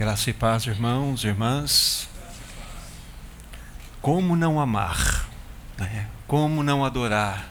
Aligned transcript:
Graça 0.00 0.30
e 0.30 0.32
paz, 0.32 0.64
irmãos, 0.66 1.24
irmãs. 1.24 2.08
Como 4.00 4.34
não 4.34 4.58
amar? 4.58 5.28
Né? 5.76 6.06
Como 6.26 6.62
não 6.62 6.86
adorar 6.86 7.46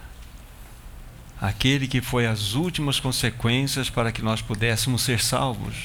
aquele 1.40 1.88
que 1.88 2.02
foi 2.02 2.26
as 2.26 2.56
últimas 2.56 3.00
consequências 3.00 3.92
para 3.92 4.12
que 4.12 4.24
nós 4.24 4.42
pudéssemos 4.42 5.04
ser 5.04 5.22
salvos? 5.22 5.76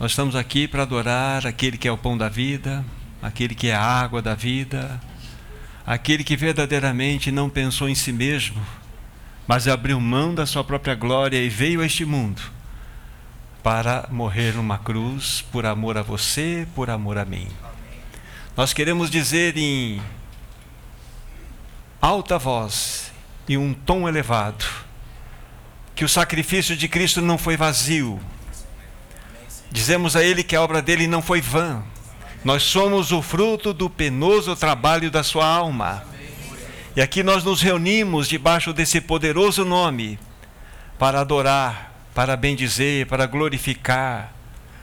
Nós 0.00 0.12
estamos 0.12 0.34
aqui 0.34 0.66
para 0.66 0.80
adorar 0.80 1.46
aquele 1.46 1.76
que 1.76 1.86
é 1.86 1.92
o 1.92 1.98
pão 1.98 2.16
da 2.16 2.30
vida, 2.30 2.82
aquele 3.20 3.54
que 3.54 3.68
é 3.68 3.74
a 3.74 3.84
água 3.84 4.22
da 4.22 4.34
vida, 4.34 4.98
aquele 5.84 6.24
que 6.24 6.38
verdadeiramente 6.38 7.30
não 7.30 7.50
pensou 7.50 7.86
em 7.86 7.94
si 7.94 8.14
mesmo, 8.14 8.62
mas 9.46 9.68
abriu 9.68 10.00
mão 10.00 10.34
da 10.34 10.46
sua 10.46 10.64
própria 10.64 10.94
glória 10.94 11.36
e 11.36 11.50
veio 11.50 11.82
a 11.82 11.84
este 11.84 12.06
mundo 12.06 12.61
para 13.62 14.08
morrer 14.10 14.54
numa 14.54 14.78
cruz 14.78 15.44
por 15.52 15.64
amor 15.64 15.96
a 15.96 16.02
você, 16.02 16.66
por 16.74 16.90
amor 16.90 17.16
a 17.16 17.24
mim. 17.24 17.48
Nós 18.56 18.72
queremos 18.72 19.10
dizer 19.10 19.56
em 19.56 20.02
alta 22.00 22.38
voz 22.38 23.12
e 23.48 23.56
um 23.56 23.72
tom 23.72 24.08
elevado 24.08 24.64
que 25.94 26.04
o 26.04 26.08
sacrifício 26.08 26.76
de 26.76 26.88
Cristo 26.88 27.20
não 27.20 27.38
foi 27.38 27.56
vazio. 27.56 28.20
Dizemos 29.70 30.16
a 30.16 30.22
Ele 30.22 30.42
que 30.42 30.56
a 30.56 30.62
obra 30.62 30.82
dele 30.82 31.06
não 31.06 31.22
foi 31.22 31.40
vã. 31.40 31.82
Nós 32.44 32.64
somos 32.64 33.12
o 33.12 33.22
fruto 33.22 33.72
do 33.72 33.88
penoso 33.88 34.56
trabalho 34.56 35.10
da 35.10 35.22
sua 35.22 35.46
alma. 35.46 36.02
E 36.96 37.00
aqui 37.00 37.22
nós 37.22 37.44
nos 37.44 37.62
reunimos 37.62 38.28
debaixo 38.28 38.72
desse 38.72 39.00
poderoso 39.00 39.64
nome 39.64 40.18
para 40.98 41.20
adorar 41.20 41.91
para 42.14 42.36
bendizer, 42.36 43.06
para 43.06 43.26
glorificar, 43.26 44.32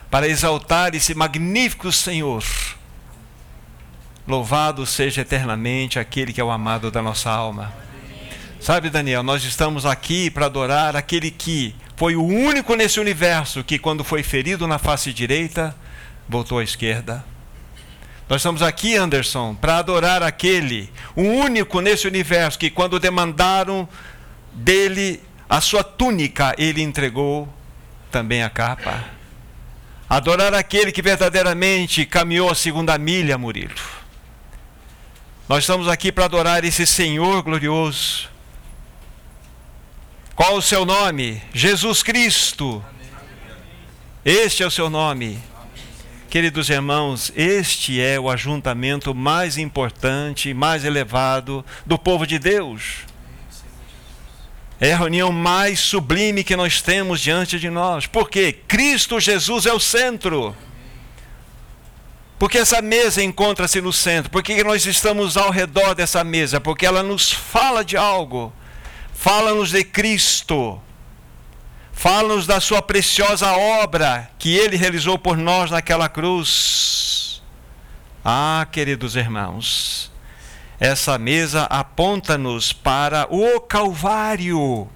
para 0.10 0.28
exaltar 0.28 0.96
esse 0.96 1.14
magnífico 1.14 1.92
Senhor. 1.92 2.44
Louvado 4.28 4.86
seja 4.86 5.22
eternamente 5.22 6.00
aquele 6.00 6.34
que 6.34 6.42
é 6.42 6.44
o 6.44 6.52
amado 6.52 6.92
da 6.92 7.02
nossa 7.02 7.30
alma. 7.30 7.74
Sabe, 8.60 8.90
Daniel, 8.90 9.24
nós 9.24 9.44
estamos 9.44 9.86
aqui 9.86 10.30
para 10.30 10.48
adorar 10.48 10.96
aquele 10.96 11.32
que 11.32 11.74
foi 11.96 12.16
o 12.16 12.24
único 12.24 12.76
nesse 12.76 13.00
universo 13.00 13.64
que, 13.64 13.80
quando 13.80 14.04
foi 14.04 14.22
ferido 14.22 14.68
na 14.68 14.78
face 14.78 15.14
direita, 15.14 15.76
voltou 16.28 16.60
à 16.60 16.64
esquerda. 16.64 17.24
Nós 18.28 18.42
estamos 18.42 18.62
aqui, 18.62 18.96
Anderson, 18.96 19.56
para 19.56 19.78
adorar 19.78 20.22
aquele, 20.22 20.92
o 21.16 21.24
único 21.24 21.82
nesse 21.82 22.08
universo 22.08 22.60
que, 22.60 22.70
quando 22.70 23.00
demandaram 23.00 23.90
dele 24.54 25.22
a 25.50 25.60
sua 25.60 25.84
túnica 25.84 26.54
ele 26.60 26.82
entregou 26.82 27.50
também 28.12 28.44
a 28.44 28.50
capa. 28.52 29.04
Adorar 30.08 30.54
aquele 30.54 30.92
que 30.92 31.02
verdadeiramente 31.02 32.06
caminhou 32.06 32.52
a 32.52 32.56
segunda 32.56 32.98
milha, 33.00 33.38
Murilo. 33.38 33.74
Nós 35.48 35.64
estamos 35.64 35.88
aqui 35.88 36.12
para 36.12 36.26
adorar 36.26 36.64
esse 36.64 36.86
Senhor 36.86 37.42
glorioso. 37.42 38.30
Qual 40.36 40.56
o 40.56 40.62
seu 40.62 40.86
nome? 40.86 41.42
Jesus 41.52 42.04
Cristo. 42.04 42.84
Este 44.24 44.62
é 44.62 44.68
o 44.68 44.72
seu 44.72 44.90
nome. 44.90 45.40
Queridos 46.30 46.70
irmãos, 46.70 47.34
este 47.36 48.00
é 48.00 48.20
o 48.20 48.30
ajuntamento 48.30 49.16
mais 49.16 49.58
importante, 49.58 50.54
mais 50.54 50.86
elevado 50.86 51.66
do 51.88 51.98
povo 51.98 52.28
de 52.28 52.38
Deus. 52.38 53.09
É 54.82 54.94
a 54.94 54.98
reunião 54.98 55.32
mais 55.32 55.80
sublime 55.80 56.44
que 56.44 56.56
nós 56.56 56.82
temos 56.82 57.20
diante 57.20 57.60
de 57.60 57.70
nós. 57.70 58.06
Porque 58.06 58.54
Cristo 58.54 59.20
Jesus 59.20 59.66
é 59.66 59.74
o 59.74 59.80
centro. 59.80 60.56
Porque 62.38 62.58
essa 62.58 62.82
mesa 62.82 63.22
encontra-se 63.22 63.82
no 63.82 63.92
centro. 63.92 64.32
Porque 64.32 64.64
nós 64.64 64.86
estamos 64.86 65.36
ao 65.36 65.52
redor 65.52 65.94
dessa 65.94 66.24
mesa. 66.24 66.62
Porque 66.62 66.86
ela 66.86 67.04
nos 67.04 67.30
fala 67.30 67.84
de 67.84 67.98
algo. 67.98 68.54
Fala-nos 69.14 69.72
de 69.72 69.84
Cristo. 69.84 70.82
Fala-nos 71.92 72.48
da 72.48 72.62
sua 72.62 72.82
preciosa 72.82 73.52
obra 73.52 74.32
que 74.40 74.56
ele 74.56 74.78
realizou 74.78 75.20
por 75.20 75.36
nós 75.36 75.70
naquela 75.70 76.08
cruz. 76.08 77.42
Ah, 78.24 78.66
queridos 78.72 79.18
irmãos, 79.18 80.09
essa 80.80 81.18
mesa 81.18 81.64
aponta-nos 81.64 82.72
para 82.72 83.28
o 83.30 83.60
Calvário. 83.60 84.88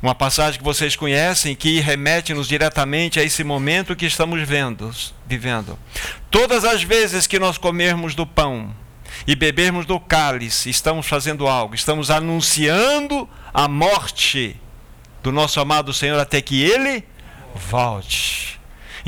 Uma 0.00 0.14
passagem 0.14 0.58
que 0.58 0.64
vocês 0.64 0.94
conhecem 0.94 1.56
que 1.56 1.80
remete-nos 1.80 2.46
diretamente 2.46 3.18
a 3.18 3.24
esse 3.24 3.42
momento 3.42 3.96
que 3.96 4.06
estamos 4.06 4.40
vendo, 4.46 4.94
vivendo. 5.26 5.76
Todas 6.30 6.64
as 6.64 6.84
vezes 6.84 7.26
que 7.26 7.38
nós 7.38 7.58
comermos 7.58 8.14
do 8.14 8.24
pão 8.24 8.72
e 9.26 9.34
bebermos 9.34 9.86
do 9.86 9.98
cálice, 9.98 10.70
estamos 10.70 11.06
fazendo 11.08 11.48
algo, 11.48 11.74
estamos 11.74 12.12
anunciando 12.12 13.28
a 13.52 13.66
morte 13.66 14.56
do 15.20 15.32
nosso 15.32 15.58
amado 15.58 15.92
Senhor 15.92 16.20
até 16.20 16.40
que 16.40 16.62
ele 16.62 17.04
volte. 17.56 18.57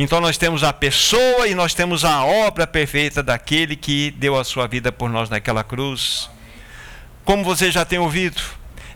Então 0.03 0.19
nós 0.19 0.39
temos 0.39 0.65
a 0.65 0.73
pessoa 0.73 1.47
e 1.47 1.55
nós 1.55 1.75
temos 1.75 2.07
a 2.07 2.25
obra 2.25 2.67
perfeita 2.67 3.23
daquele 3.23 3.77
que 3.77 4.11
deu 4.13 4.39
a 4.39 4.43
sua 4.43 4.67
vida 4.67 4.91
por 4.91 5.11
nós 5.11 5.29
naquela 5.29 5.63
cruz. 5.63 6.31
Como 7.23 7.45
você 7.45 7.71
já 7.71 7.85
tem 7.85 7.99
ouvido, 7.99 8.41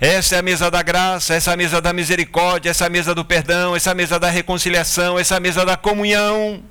essa 0.01 0.37
é 0.37 0.39
a 0.39 0.43
mesa 0.43 0.71
da 0.71 0.81
graça, 0.83 1.35
essa 1.35 1.51
é 1.51 1.55
a 1.55 1.57
mesa 1.59 1.79
da 1.79 1.93
misericórdia, 1.93 2.71
essa 2.71 2.85
é 2.85 2.87
a 2.87 2.91
mesa 2.91 3.15
do 3.15 3.23
perdão, 3.23 3.77
essa 3.77 3.91
é 3.91 3.93
a 3.93 3.95
mesa 3.95 4.19
da 4.19 4.31
reconciliação, 4.31 5.19
essa 5.19 5.35
é 5.35 5.37
a 5.37 5.41
mesa 5.41 5.63
da 5.67 5.77
comunhão. 5.77 6.65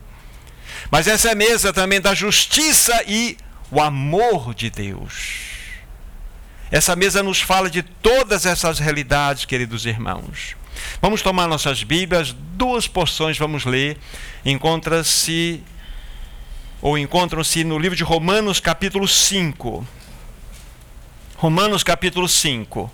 Mas 0.89 1.07
essa 1.07 1.29
é 1.29 1.33
a 1.33 1.35
mesa 1.35 1.71
também 1.71 2.01
da 2.01 2.15
justiça 2.15 3.03
e 3.05 3.37
o 3.69 3.79
amor 3.79 4.55
de 4.55 4.71
Deus. 4.71 5.41
Essa 6.71 6.95
mesa 6.95 7.21
nos 7.21 7.39
fala 7.39 7.69
de 7.69 7.83
todas 7.83 8.47
essas 8.47 8.79
realidades, 8.79 9.45
queridos 9.45 9.85
irmãos. 9.85 10.55
Vamos 11.01 11.21
tomar 11.21 11.47
nossas 11.47 11.83
Bíblias, 11.83 12.33
duas 12.33 12.87
porções 12.87 13.37
vamos 13.37 13.65
ler. 13.65 13.97
Encontra-se 14.45 15.63
ou 16.81 16.97
encontram-se 16.97 17.63
no 17.63 17.79
livro 17.79 17.95
de 17.95 18.03
Romanos, 18.03 18.59
capítulo 18.59 19.07
5. 19.07 19.87
Romanos, 21.37 21.83
capítulo 21.83 22.27
5. 22.27 22.91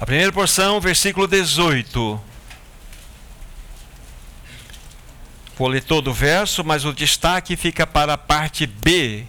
A 0.00 0.06
primeira 0.06 0.32
porção, 0.32 0.80
versículo 0.80 1.26
18. 1.26 2.20
Vou 5.58 5.68
ler 5.68 5.82
todo 5.82 6.08
o 6.08 6.14
verso, 6.14 6.64
mas 6.64 6.86
o 6.86 6.92
destaque 6.94 7.54
fica 7.54 7.86
para 7.86 8.14
a 8.14 8.18
parte 8.18 8.66
B 8.66 9.26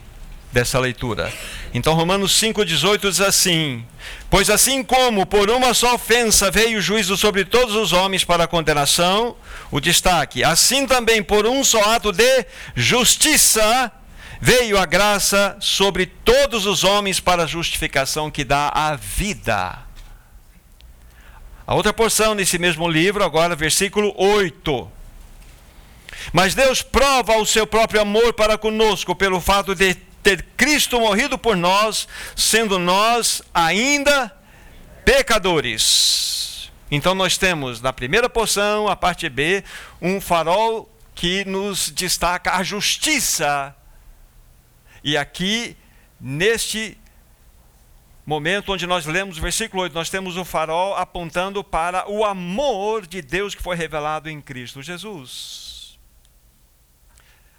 dessa 0.50 0.80
leitura. 0.80 1.34
Então, 1.74 1.94
Romanos 1.94 2.34
5,18 2.34 3.10
diz 3.10 3.22
assim: 3.22 3.86
Pois 4.30 4.50
assim 4.50 4.84
como 4.84 5.26
por 5.26 5.50
uma 5.50 5.74
só 5.74 5.96
ofensa 5.96 6.52
veio 6.52 6.80
o 6.80 6.82
juízo 6.82 7.16
sobre 7.16 7.46
todos 7.46 7.76
os 7.76 7.94
homens 7.94 8.24
para 8.24 8.44
a 8.44 8.48
condenação, 8.48 9.36
o 9.72 9.80
destaque, 9.80 10.44
assim 10.44 10.86
também 10.86 11.24
por 11.24 11.46
um 11.46 11.64
só 11.64 11.94
ato 11.94 12.12
de 12.12 12.46
justiça 12.76 13.92
veio 14.42 14.78
a 14.78 14.88
graça 14.88 15.56
sobre 15.60 16.08
todos 16.08 16.66
os 16.66 16.84
homens 16.84 17.20
para 17.20 17.44
a 17.44 17.48
justificação 17.48 18.32
que 18.32 18.44
dá 18.44 18.70
a 18.74 18.96
vida. 18.96 19.78
A 21.66 21.76
outra 21.76 21.94
porção 21.94 22.34
nesse 22.34 22.58
mesmo 22.58 22.90
livro, 22.90 23.24
agora 23.24 23.56
versículo 23.56 24.14
8. 24.18 24.92
Mas 26.34 26.56
Deus 26.56 26.82
prova 26.82 27.38
o 27.38 27.46
seu 27.46 27.68
próprio 27.68 28.02
amor 28.02 28.34
para 28.34 28.58
conosco 28.58 29.16
pelo 29.16 29.40
fato 29.40 29.76
de 29.76 29.96
ter 30.22 30.44
Cristo 30.56 31.00
morrido 31.00 31.38
por 31.38 31.56
nós, 31.56 32.08
sendo 32.36 32.78
nós 32.78 33.42
ainda 33.54 34.32
pecadores. 35.04 36.72
Então 36.90 37.16
nós 37.16 37.38
temos 37.38 37.82
na 37.82 37.94
primeira 37.94 38.30
porção, 38.30 38.88
a 38.88 38.96
parte 38.96 39.30
B, 39.30 39.64
um 40.02 40.20
farol 40.20 40.90
que 41.16 41.46
nos 41.46 41.90
destaca 41.90 42.56
a 42.56 42.64
justiça. 42.64 43.76
E 45.04 45.18
aqui, 45.18 45.76
neste 46.20 46.98
momento 48.26 48.74
onde 48.74 48.86
nós 48.86 49.06
lemos 49.06 49.38
o 49.38 49.42
versículo 49.42 49.84
8, 49.84 49.94
nós 49.94 50.10
temos 50.10 50.38
o 50.38 50.46
farol 50.46 50.96
apontando 50.96 51.64
para 51.64 52.10
o 52.10 52.24
amor 52.24 53.08
de 53.08 53.22
Deus 53.22 53.56
que 53.56 53.64
foi 53.64 53.76
revelado 53.76 54.30
em 54.30 54.42
Cristo 54.42 54.82
Jesus. 54.82 55.98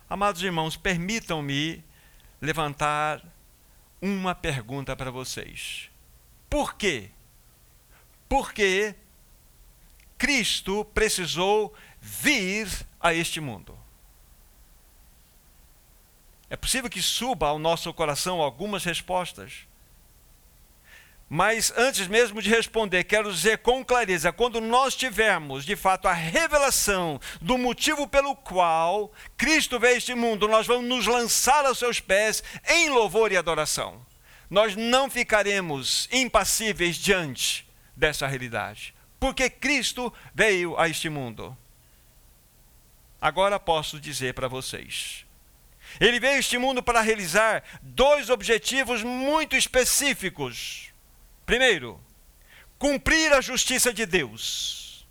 Amados 0.08 0.42
irmãos, 0.42 0.76
permitam-me 0.76 1.82
levantar 2.42 3.24
uma 4.00 4.34
pergunta 4.34 4.96
para 4.96 5.12
vocês. 5.12 5.88
Por 6.50 6.74
quê? 6.74 7.08
Porque 8.28 8.96
Cristo 10.18 10.84
precisou 10.86 11.72
vir 12.00 12.68
a 13.00 13.14
este 13.14 13.40
mundo. 13.40 13.78
É 16.50 16.56
possível 16.56 16.90
que 16.90 17.00
suba 17.00 17.46
ao 17.46 17.58
nosso 17.60 17.94
coração 17.94 18.42
algumas 18.42 18.84
respostas. 18.84 19.66
Mas 21.34 21.72
antes 21.78 22.08
mesmo 22.08 22.42
de 22.42 22.50
responder, 22.50 23.04
quero 23.04 23.32
dizer 23.32 23.56
com 23.56 23.82
clareza: 23.82 24.30
quando 24.30 24.60
nós 24.60 24.94
tivermos 24.94 25.64
de 25.64 25.74
fato 25.74 26.06
a 26.06 26.12
revelação 26.12 27.18
do 27.40 27.56
motivo 27.56 28.06
pelo 28.06 28.36
qual 28.36 29.10
Cristo 29.34 29.80
veio 29.80 29.94
a 29.94 29.96
este 29.96 30.14
mundo, 30.14 30.46
nós 30.46 30.66
vamos 30.66 30.86
nos 30.86 31.06
lançar 31.06 31.64
aos 31.64 31.78
seus 31.78 32.00
pés 32.00 32.44
em 32.68 32.90
louvor 32.90 33.32
e 33.32 33.38
adoração. 33.38 34.04
Nós 34.50 34.76
não 34.76 35.08
ficaremos 35.08 36.06
impassíveis 36.12 36.96
diante 36.96 37.66
dessa 37.96 38.26
realidade, 38.26 38.94
porque 39.18 39.48
Cristo 39.48 40.12
veio 40.34 40.78
a 40.78 40.86
este 40.86 41.08
mundo. 41.08 41.56
Agora 43.18 43.58
posso 43.58 43.98
dizer 43.98 44.34
para 44.34 44.48
vocês. 44.48 45.24
Ele 45.98 46.20
veio 46.20 46.34
a 46.34 46.38
este 46.40 46.58
mundo 46.58 46.82
para 46.82 47.00
realizar 47.00 47.64
dois 47.80 48.28
objetivos 48.28 49.02
muito 49.02 49.56
específicos 49.56 50.91
Primeiro, 51.44 52.00
cumprir 52.78 53.32
a 53.32 53.40
justiça 53.40 53.92
de 53.92 54.06
Deus. 54.06 55.06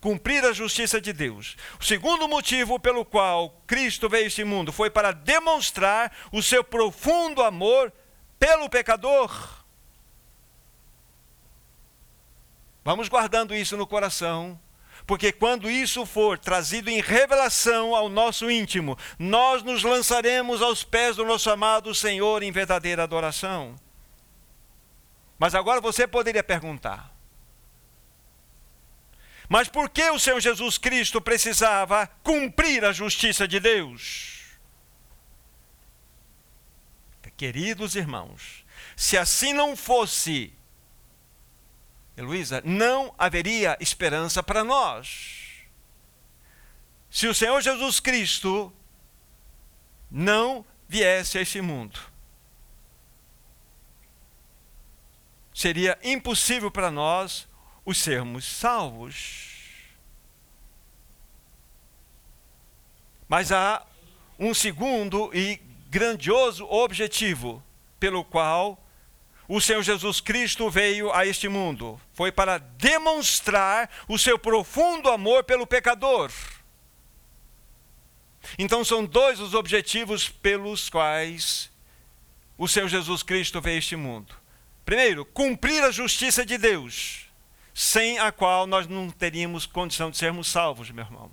Cumprir 0.00 0.44
a 0.44 0.52
justiça 0.52 1.00
de 1.00 1.12
Deus. 1.12 1.56
O 1.80 1.84
segundo 1.84 2.26
motivo 2.26 2.80
pelo 2.80 3.04
qual 3.04 3.50
Cristo 3.66 4.08
veio 4.08 4.24
a 4.24 4.26
este 4.26 4.42
mundo 4.42 4.72
foi 4.72 4.90
para 4.90 5.12
demonstrar 5.12 6.12
o 6.32 6.42
seu 6.42 6.64
profundo 6.64 7.42
amor 7.42 7.92
pelo 8.38 8.68
pecador. 8.68 9.62
Vamos 12.84 13.08
guardando 13.08 13.54
isso 13.54 13.76
no 13.76 13.86
coração, 13.86 14.60
porque 15.06 15.30
quando 15.30 15.70
isso 15.70 16.04
for 16.04 16.36
trazido 16.36 16.90
em 16.90 17.00
revelação 17.00 17.94
ao 17.94 18.08
nosso 18.08 18.50
íntimo, 18.50 18.98
nós 19.16 19.62
nos 19.62 19.84
lançaremos 19.84 20.60
aos 20.60 20.82
pés 20.82 21.14
do 21.14 21.24
nosso 21.24 21.48
amado 21.48 21.94
Senhor 21.94 22.42
em 22.42 22.50
verdadeira 22.50 23.04
adoração. 23.04 23.76
Mas 25.42 25.56
agora 25.56 25.80
você 25.80 26.06
poderia 26.06 26.44
perguntar: 26.44 27.12
mas 29.48 29.66
por 29.66 29.90
que 29.90 30.08
o 30.08 30.16
Senhor 30.16 30.38
Jesus 30.38 30.78
Cristo 30.78 31.20
precisava 31.20 32.06
cumprir 32.22 32.84
a 32.84 32.92
justiça 32.92 33.48
de 33.48 33.58
Deus? 33.58 34.52
Queridos 37.36 37.96
irmãos, 37.96 38.64
se 38.94 39.18
assim 39.18 39.52
não 39.52 39.76
fosse, 39.76 40.54
Heloísa, 42.16 42.62
não 42.64 43.12
haveria 43.18 43.76
esperança 43.80 44.44
para 44.44 44.62
nós. 44.62 45.66
Se 47.10 47.26
o 47.26 47.34
Senhor 47.34 47.60
Jesus 47.60 47.98
Cristo 47.98 48.72
não 50.08 50.64
viesse 50.86 51.36
a 51.36 51.40
este 51.40 51.60
mundo, 51.60 52.11
seria 55.52 55.98
impossível 56.02 56.70
para 56.70 56.90
nós 56.90 57.48
os 57.84 57.98
sermos 57.98 58.44
salvos. 58.44 59.50
Mas 63.28 63.50
há 63.50 63.84
um 64.38 64.52
segundo 64.52 65.30
e 65.34 65.60
grandioso 65.88 66.66
objetivo 66.66 67.62
pelo 67.98 68.24
qual 68.24 68.78
o 69.48 69.60
Senhor 69.60 69.82
Jesus 69.82 70.20
Cristo 70.20 70.70
veio 70.70 71.12
a 71.12 71.26
este 71.26 71.48
mundo. 71.48 72.00
Foi 72.14 72.32
para 72.32 72.58
demonstrar 72.58 73.90
o 74.08 74.18
seu 74.18 74.38
profundo 74.38 75.10
amor 75.10 75.44
pelo 75.44 75.66
pecador. 75.66 76.30
Então 78.58 78.84
são 78.84 79.04
dois 79.04 79.40
os 79.40 79.54
objetivos 79.54 80.28
pelos 80.28 80.88
quais 80.88 81.70
o 82.58 82.66
Senhor 82.66 82.88
Jesus 82.88 83.22
Cristo 83.22 83.60
veio 83.60 83.76
a 83.76 83.78
este 83.78 83.96
mundo. 83.96 84.41
Primeiro, 84.84 85.24
cumprir 85.24 85.82
a 85.84 85.90
justiça 85.90 86.44
de 86.44 86.58
Deus, 86.58 87.26
sem 87.72 88.18
a 88.18 88.32
qual 88.32 88.66
nós 88.66 88.86
não 88.86 89.10
teríamos 89.10 89.66
condição 89.66 90.10
de 90.10 90.16
sermos 90.16 90.48
salvos, 90.48 90.90
meu 90.90 91.04
irmão. 91.04 91.30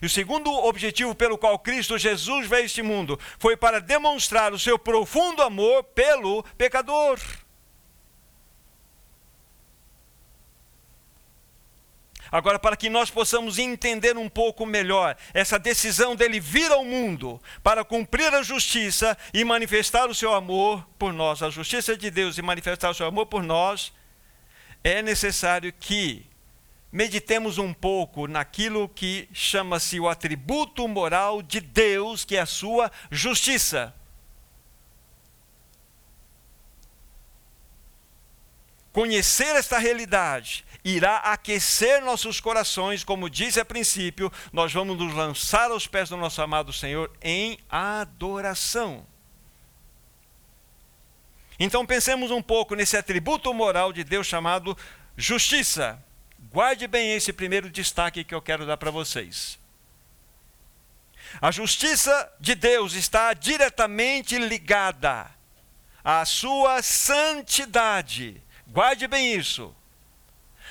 E 0.00 0.06
o 0.06 0.10
segundo 0.10 0.50
objetivo 0.50 1.14
pelo 1.14 1.36
qual 1.36 1.58
Cristo 1.58 1.98
Jesus 1.98 2.46
veio 2.46 2.62
a 2.62 2.66
este 2.66 2.82
mundo 2.82 3.18
foi 3.38 3.56
para 3.56 3.80
demonstrar 3.80 4.52
o 4.52 4.58
seu 4.58 4.78
profundo 4.78 5.42
amor 5.42 5.82
pelo 5.84 6.42
pecador. 6.56 7.18
Agora, 12.30 12.58
para 12.58 12.76
que 12.76 12.88
nós 12.88 13.10
possamos 13.10 13.58
entender 13.58 14.16
um 14.16 14.28
pouco 14.28 14.64
melhor 14.64 15.16
essa 15.34 15.58
decisão 15.58 16.14
dele 16.14 16.38
vir 16.38 16.70
ao 16.70 16.84
mundo 16.84 17.40
para 17.62 17.84
cumprir 17.84 18.32
a 18.32 18.42
justiça 18.42 19.16
e 19.34 19.44
manifestar 19.44 20.08
o 20.08 20.14
seu 20.14 20.32
amor 20.32 20.86
por 20.98 21.12
nós, 21.12 21.42
a 21.42 21.50
justiça 21.50 21.96
de 21.96 22.10
Deus 22.10 22.38
e 22.38 22.42
manifestar 22.42 22.90
o 22.90 22.94
seu 22.94 23.06
amor 23.06 23.26
por 23.26 23.42
nós, 23.42 23.92
é 24.84 25.02
necessário 25.02 25.72
que 25.72 26.24
meditemos 26.92 27.58
um 27.58 27.72
pouco 27.72 28.26
naquilo 28.26 28.88
que 28.88 29.28
chama-se 29.32 30.00
o 30.00 30.08
atributo 30.08 30.86
moral 30.88 31.42
de 31.42 31.60
Deus, 31.60 32.24
que 32.24 32.36
é 32.36 32.40
a 32.40 32.46
sua 32.46 32.90
justiça. 33.10 33.94
Conhecer 38.92 39.54
esta 39.56 39.78
realidade 39.78 40.64
irá 40.84 41.18
aquecer 41.18 42.02
nossos 42.02 42.40
corações, 42.40 43.04
como 43.04 43.30
disse 43.30 43.60
a 43.60 43.64
princípio, 43.64 44.32
nós 44.52 44.72
vamos 44.72 44.98
nos 44.98 45.14
lançar 45.14 45.70
aos 45.70 45.86
pés 45.86 46.08
do 46.08 46.16
nosso 46.16 46.40
amado 46.42 46.72
Senhor 46.72 47.10
em 47.22 47.58
adoração. 47.68 49.06
Então 51.58 51.84
pensemos 51.84 52.30
um 52.30 52.40
pouco 52.40 52.74
nesse 52.74 52.96
atributo 52.96 53.52
moral 53.52 53.92
de 53.92 54.02
Deus 54.02 54.26
chamado 54.26 54.76
justiça. 55.16 56.02
Guarde 56.50 56.86
bem 56.86 57.12
esse 57.12 57.32
primeiro 57.32 57.68
destaque 57.68 58.24
que 58.24 58.34
eu 58.34 58.40
quero 58.40 58.66
dar 58.66 58.78
para 58.78 58.90
vocês. 58.90 59.58
A 61.40 61.50
justiça 61.50 62.32
de 62.40 62.54
Deus 62.54 62.94
está 62.94 63.34
diretamente 63.34 64.38
ligada 64.38 65.30
à 66.02 66.24
sua 66.24 66.82
santidade. 66.82 68.42
Guarde 68.70 69.08
bem 69.08 69.34
isso. 69.34 69.74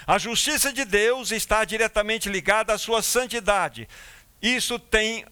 A 0.08 0.18
justiça 0.18 0.72
de 0.72 0.86
Deus 0.86 1.32
está 1.32 1.66
diretamente 1.66 2.30
ligada 2.30 2.74
à 2.74 2.78
sua 2.78 3.02
santidade. 3.02 3.90
Isso 4.42 4.80
tem 4.80 5.26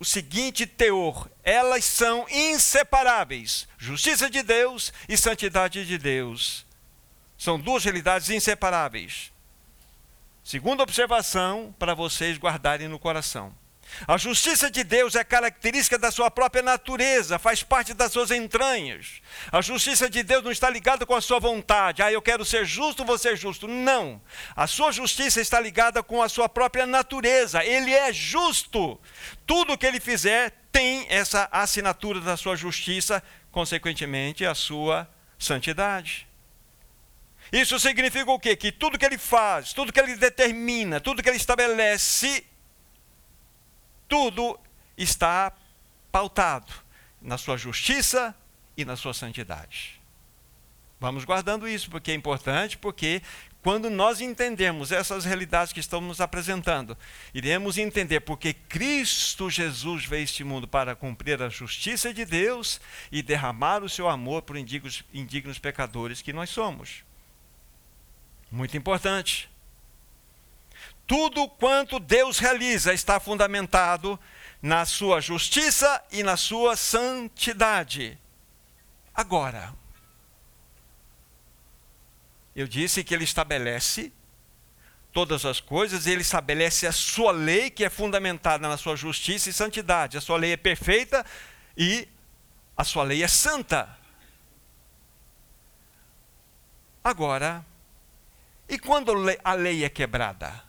o 0.00 0.04
seguinte 0.04 0.66
teor: 0.66 1.28
elas 1.42 1.84
são 1.84 2.26
inseparáveis. 2.30 3.68
Justiça 3.76 4.30
de 4.30 4.42
Deus 4.42 4.90
e 5.06 5.18
santidade 5.18 5.84
de 5.84 5.98
Deus. 5.98 6.66
São 7.36 7.60
duas 7.60 7.84
realidades 7.84 8.30
inseparáveis. 8.30 9.30
Segunda 10.42 10.82
observação 10.82 11.74
para 11.78 11.94
vocês 11.94 12.38
guardarem 12.38 12.88
no 12.88 12.98
coração. 12.98 13.54
A 14.06 14.16
justiça 14.16 14.70
de 14.70 14.84
Deus 14.84 15.14
é 15.14 15.24
característica 15.24 15.98
da 15.98 16.10
sua 16.10 16.30
própria 16.30 16.62
natureza, 16.62 17.38
faz 17.38 17.62
parte 17.62 17.94
das 17.94 18.12
suas 18.12 18.30
entranhas. 18.30 19.20
A 19.50 19.60
justiça 19.60 20.08
de 20.08 20.22
Deus 20.22 20.44
não 20.44 20.52
está 20.52 20.70
ligada 20.70 21.04
com 21.04 21.14
a 21.14 21.20
sua 21.20 21.40
vontade. 21.40 22.02
Ah, 22.02 22.12
eu 22.12 22.22
quero 22.22 22.44
ser 22.44 22.64
justo, 22.64 23.04
vou 23.04 23.18
ser 23.18 23.36
justo. 23.36 23.66
Não. 23.66 24.20
A 24.54 24.66
sua 24.66 24.92
justiça 24.92 25.40
está 25.40 25.58
ligada 25.60 26.02
com 26.02 26.22
a 26.22 26.28
sua 26.28 26.48
própria 26.48 26.86
natureza. 26.86 27.64
Ele 27.64 27.92
é 27.92 28.12
justo. 28.12 29.00
Tudo 29.46 29.76
que 29.76 29.86
ele 29.86 30.00
fizer 30.00 30.52
tem 30.70 31.06
essa 31.08 31.48
assinatura 31.50 32.20
da 32.20 32.36
sua 32.36 32.56
justiça, 32.56 33.22
consequentemente, 33.50 34.44
a 34.44 34.54
sua 34.54 35.08
santidade. 35.38 36.28
Isso 37.50 37.78
significa 37.80 38.30
o 38.30 38.38
quê? 38.38 38.54
Que 38.54 38.70
tudo 38.70 38.98
que 38.98 39.04
ele 39.04 39.16
faz, 39.16 39.72
tudo 39.72 39.92
que 39.92 39.98
ele 39.98 40.16
determina, 40.16 41.00
tudo 41.00 41.22
que 41.22 41.28
ele 41.28 41.38
estabelece, 41.38 42.44
tudo 44.08 44.58
está 44.96 45.52
pautado 46.10 46.72
na 47.20 47.36
sua 47.36 47.56
justiça 47.56 48.34
e 48.76 48.84
na 48.84 48.96
sua 48.96 49.12
santidade. 49.12 50.00
Vamos 51.00 51.24
guardando 51.24 51.68
isso, 51.68 51.88
porque 51.90 52.10
é 52.10 52.14
importante, 52.14 52.76
porque 52.76 53.22
quando 53.62 53.90
nós 53.90 54.20
entendemos 54.20 54.90
essas 54.90 55.24
realidades 55.24 55.72
que 55.72 55.80
estamos 55.80 56.08
nos 56.08 56.20
apresentando, 56.20 56.96
iremos 57.34 57.76
entender 57.76 58.20
porque 58.20 58.52
Cristo 58.52 59.50
Jesus 59.50 60.04
veio 60.04 60.22
a 60.22 60.24
este 60.24 60.42
mundo 60.42 60.66
para 60.66 60.96
cumprir 60.96 61.40
a 61.42 61.48
justiça 61.48 62.12
de 62.12 62.24
Deus 62.24 62.80
e 63.12 63.22
derramar 63.22 63.82
o 63.84 63.88
seu 63.88 64.08
amor 64.08 64.42
por 64.42 64.56
indignos, 64.56 65.04
indignos 65.12 65.58
pecadores 65.58 66.22
que 66.22 66.32
nós 66.32 66.50
somos. 66.50 67.04
Muito 68.50 68.76
importante. 68.76 69.48
Tudo 71.08 71.48
quanto 71.48 71.98
Deus 71.98 72.38
realiza 72.38 72.92
está 72.92 73.18
fundamentado 73.18 74.20
na 74.60 74.84
sua 74.84 75.22
justiça 75.22 76.04
e 76.12 76.22
na 76.22 76.36
sua 76.36 76.76
santidade. 76.76 78.18
Agora, 79.14 79.74
eu 82.54 82.68
disse 82.68 83.02
que 83.02 83.14
ele 83.14 83.24
estabelece 83.24 84.12
todas 85.10 85.46
as 85.46 85.60
coisas, 85.60 86.06
ele 86.06 86.20
estabelece 86.20 86.86
a 86.86 86.92
sua 86.92 87.32
lei, 87.32 87.70
que 87.70 87.86
é 87.86 87.88
fundamentada 87.88 88.68
na 88.68 88.76
sua 88.76 88.94
justiça 88.94 89.48
e 89.48 89.52
santidade. 89.54 90.18
A 90.18 90.20
sua 90.20 90.36
lei 90.36 90.52
é 90.52 90.56
perfeita 90.58 91.24
e 91.74 92.06
a 92.76 92.84
sua 92.84 93.02
lei 93.02 93.22
é 93.22 93.28
santa. 93.28 93.96
Agora, 97.02 97.64
e 98.68 98.78
quando 98.78 99.10
a 99.42 99.54
lei 99.54 99.84
é 99.84 99.88
quebrada? 99.88 100.67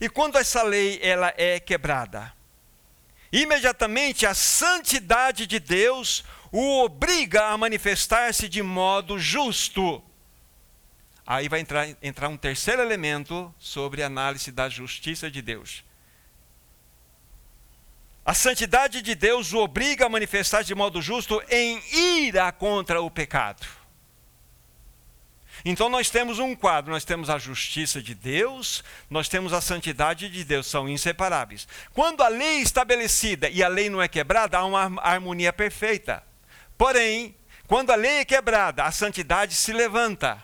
E 0.00 0.08
quando 0.08 0.36
essa 0.36 0.62
lei 0.62 0.98
ela 1.02 1.32
é 1.36 1.58
quebrada? 1.58 2.32
Imediatamente 3.32 4.24
a 4.26 4.34
santidade 4.34 5.46
de 5.46 5.58
Deus 5.58 6.24
o 6.52 6.84
obriga 6.84 7.46
a 7.46 7.58
manifestar-se 7.58 8.48
de 8.48 8.62
modo 8.62 9.18
justo. 9.18 10.02
Aí 11.26 11.48
vai 11.48 11.60
entrar, 11.60 11.88
entrar 12.00 12.28
um 12.28 12.36
terceiro 12.36 12.80
elemento 12.80 13.52
sobre 13.58 14.02
a 14.02 14.06
análise 14.06 14.52
da 14.52 14.68
justiça 14.68 15.30
de 15.30 15.42
Deus. 15.42 15.84
A 18.24 18.34
santidade 18.34 19.02
de 19.02 19.14
Deus 19.14 19.52
o 19.52 19.58
obriga 19.58 20.06
a 20.06 20.08
manifestar 20.08 20.62
de 20.62 20.74
modo 20.74 21.02
justo 21.02 21.42
em 21.48 21.80
ira 22.24 22.50
contra 22.52 23.00
o 23.00 23.10
pecado. 23.10 23.66
Então 25.64 25.88
nós 25.88 26.10
temos 26.10 26.38
um 26.38 26.54
quadro, 26.54 26.92
nós 26.92 27.04
temos 27.04 27.30
a 27.30 27.38
justiça 27.38 28.02
de 28.02 28.14
Deus, 28.14 28.84
nós 29.08 29.28
temos 29.28 29.52
a 29.52 29.60
santidade 29.60 30.28
de 30.28 30.44
Deus, 30.44 30.66
são 30.66 30.88
inseparáveis. 30.88 31.66
Quando 31.92 32.22
a 32.22 32.28
lei 32.28 32.58
é 32.58 32.60
estabelecida 32.60 33.48
e 33.48 33.62
a 33.62 33.68
lei 33.68 33.88
não 33.88 34.02
é 34.02 34.08
quebrada, 34.08 34.58
há 34.58 34.64
uma 34.64 35.00
harmonia 35.02 35.52
perfeita. 35.52 36.22
Porém, 36.76 37.34
quando 37.66 37.90
a 37.90 37.96
lei 37.96 38.18
é 38.18 38.24
quebrada, 38.24 38.84
a 38.84 38.92
santidade 38.92 39.54
se 39.54 39.72
levanta. 39.72 40.42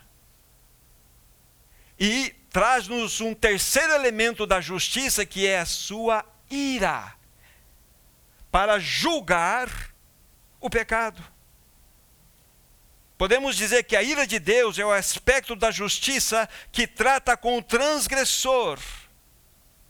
E 1.98 2.34
traz-nos 2.50 3.20
um 3.20 3.34
terceiro 3.34 3.92
elemento 3.92 4.46
da 4.46 4.60
justiça, 4.60 5.24
que 5.24 5.46
é 5.46 5.60
a 5.60 5.66
sua 5.66 6.24
ira, 6.50 7.14
para 8.50 8.78
julgar 8.78 9.70
o 10.60 10.68
pecado. 10.68 11.31
Podemos 13.22 13.54
dizer 13.54 13.84
que 13.84 13.94
a 13.94 14.02
ira 14.02 14.26
de 14.26 14.40
Deus 14.40 14.80
é 14.80 14.84
o 14.84 14.90
aspecto 14.90 15.54
da 15.54 15.70
justiça 15.70 16.48
que 16.72 16.88
trata 16.88 17.36
com 17.36 17.56
o 17.56 17.62
transgressor. 17.62 18.80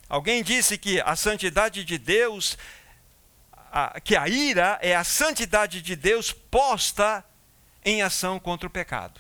Alguém 0.07 0.43
disse 0.43 0.77
que 0.77 1.01
a 1.01 1.17
santidade 1.17 1.83
de 1.83 1.97
Deus, 1.97 2.59
que 4.05 4.17
a 4.17 4.29
ira 4.29 4.79
é 4.83 4.95
a 4.95 5.03
santidade 5.03 5.81
de 5.81 5.97
Deus 5.97 6.31
posta 6.31 7.25
em 7.83 8.03
ação 8.03 8.39
contra 8.39 8.67
o 8.67 8.71
pecado. 8.71 9.19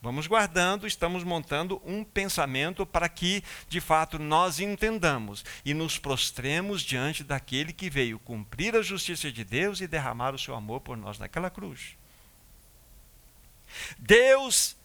Vamos 0.00 0.28
guardando, 0.28 0.86
estamos 0.86 1.24
montando 1.24 1.82
um 1.84 2.04
pensamento 2.04 2.86
para 2.86 3.08
que, 3.08 3.42
de 3.68 3.80
fato, 3.80 4.16
nós 4.16 4.60
entendamos 4.60 5.44
e 5.64 5.74
nos 5.74 5.98
prostremos 5.98 6.82
diante 6.82 7.24
daquele 7.24 7.72
que 7.72 7.90
veio 7.90 8.16
cumprir 8.20 8.76
a 8.76 8.82
justiça 8.82 9.32
de 9.32 9.42
Deus 9.42 9.80
e 9.80 9.88
derramar 9.88 10.36
o 10.36 10.38
seu 10.38 10.54
amor 10.54 10.82
por 10.82 10.96
nós 10.96 11.18
naquela 11.18 11.50
cruz. 11.50 11.97
Deus 13.98 14.76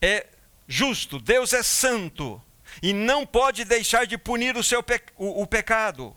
é 0.00 0.26
justo, 0.66 1.18
Deus 1.18 1.52
é 1.52 1.62
santo 1.62 2.42
e 2.82 2.92
não 2.92 3.26
pode 3.26 3.64
deixar 3.64 4.06
de 4.06 4.16
punir 4.16 4.56
o 4.56 4.62
seu 4.62 4.82
pe 4.82 5.00
o, 5.16 5.42
o 5.42 5.46
pecado. 5.46 6.16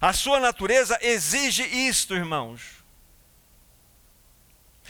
A 0.00 0.12
sua 0.12 0.40
natureza 0.40 0.98
exige 1.02 1.62
isto, 1.62 2.14
irmãos. 2.14 2.82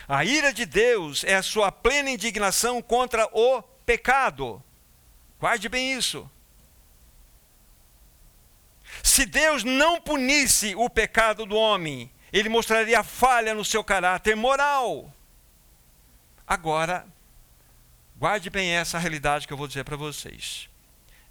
A 0.06 0.24
ira 0.24 0.52
de 0.52 0.64
Deus 0.64 1.24
é 1.24 1.34
a 1.34 1.42
sua 1.42 1.72
plena 1.72 2.10
indignação 2.10 2.80
contra 2.80 3.28
o 3.32 3.62
pecado. 3.62 4.62
Guarde 5.38 5.68
bem 5.68 5.92
isso. 5.94 6.30
Se 9.02 9.24
Deus 9.24 9.64
não 9.64 10.00
punisse 10.00 10.74
o 10.74 10.88
pecado 10.90 11.46
do 11.46 11.56
homem, 11.56 12.10
ele 12.32 12.48
mostraria 12.48 13.02
falha 13.02 13.54
no 13.54 13.64
seu 13.64 13.82
caráter 13.82 14.36
moral. 14.36 15.12
Agora, 16.50 17.06
guarde 18.16 18.50
bem 18.50 18.70
essa 18.70 18.98
realidade 18.98 19.46
que 19.46 19.52
eu 19.52 19.56
vou 19.56 19.68
dizer 19.68 19.84
para 19.84 19.96
vocês. 19.96 20.68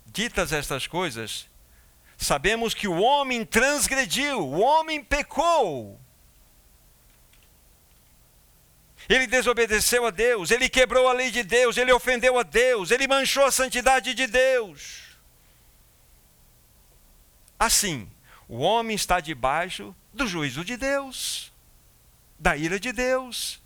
Ditas 0.06 0.54
estas 0.54 0.88
coisas, 0.88 1.50
sabemos 2.18 2.74
que 2.74 2.88
o 2.88 3.02
homem 3.02 3.44
transgrediu, 3.44 4.40
o 4.40 4.62
homem 4.62 5.04
pecou. 5.04 6.00
Ele 9.10 9.28
desobedeceu 9.28 10.06
a 10.06 10.10
Deus, 10.10 10.52
ele 10.52 10.70
quebrou 10.70 11.10
a 11.10 11.12
lei 11.12 11.32
de 11.32 11.44
Deus, 11.44 11.76
ele 11.76 11.92
ofendeu 11.92 12.40
a 12.40 12.44
Deus, 12.44 12.90
ele 12.90 13.06
manchou 13.06 13.44
a 13.44 13.52
santidade 13.52 14.14
de 14.14 14.26
Deus. 14.26 15.02
Assim, 17.60 18.10
o 18.48 18.60
homem 18.60 18.96
está 18.96 19.20
debaixo 19.20 19.94
do 20.14 20.26
juízo 20.26 20.64
de 20.64 20.78
Deus, 20.78 21.52
da 22.40 22.56
ira 22.56 22.80
de 22.80 22.94
Deus. 22.94 23.60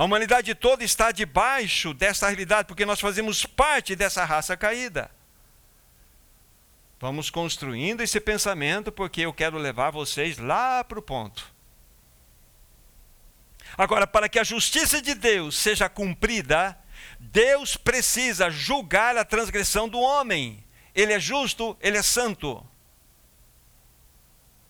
A 0.00 0.04
humanidade 0.04 0.54
toda 0.54 0.82
está 0.82 1.12
debaixo 1.12 1.92
dessa 1.92 2.26
realidade, 2.26 2.66
porque 2.66 2.86
nós 2.86 2.98
fazemos 2.98 3.44
parte 3.44 3.94
dessa 3.94 4.24
raça 4.24 4.56
caída. 4.56 5.10
Vamos 6.98 7.28
construindo 7.28 8.00
esse 8.00 8.18
pensamento, 8.18 8.90
porque 8.90 9.20
eu 9.20 9.32
quero 9.34 9.58
levar 9.58 9.90
vocês 9.90 10.38
lá 10.38 10.82
para 10.82 10.98
o 10.98 11.02
ponto. 11.02 11.52
Agora, 13.76 14.06
para 14.06 14.26
que 14.26 14.38
a 14.38 14.42
justiça 14.42 15.02
de 15.02 15.14
Deus 15.14 15.58
seja 15.58 15.86
cumprida, 15.86 16.78
Deus 17.18 17.76
precisa 17.76 18.48
julgar 18.48 19.18
a 19.18 19.24
transgressão 19.24 19.86
do 19.86 20.00
homem. 20.00 20.64
Ele 20.94 21.12
é 21.12 21.20
justo, 21.20 21.76
ele 21.78 21.98
é 21.98 22.02
santo. 22.02 22.66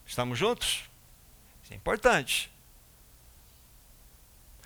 Estamos 0.04 0.36
juntos? 0.36 0.90
Isso 1.62 1.72
é 1.72 1.76
importante. 1.76 2.50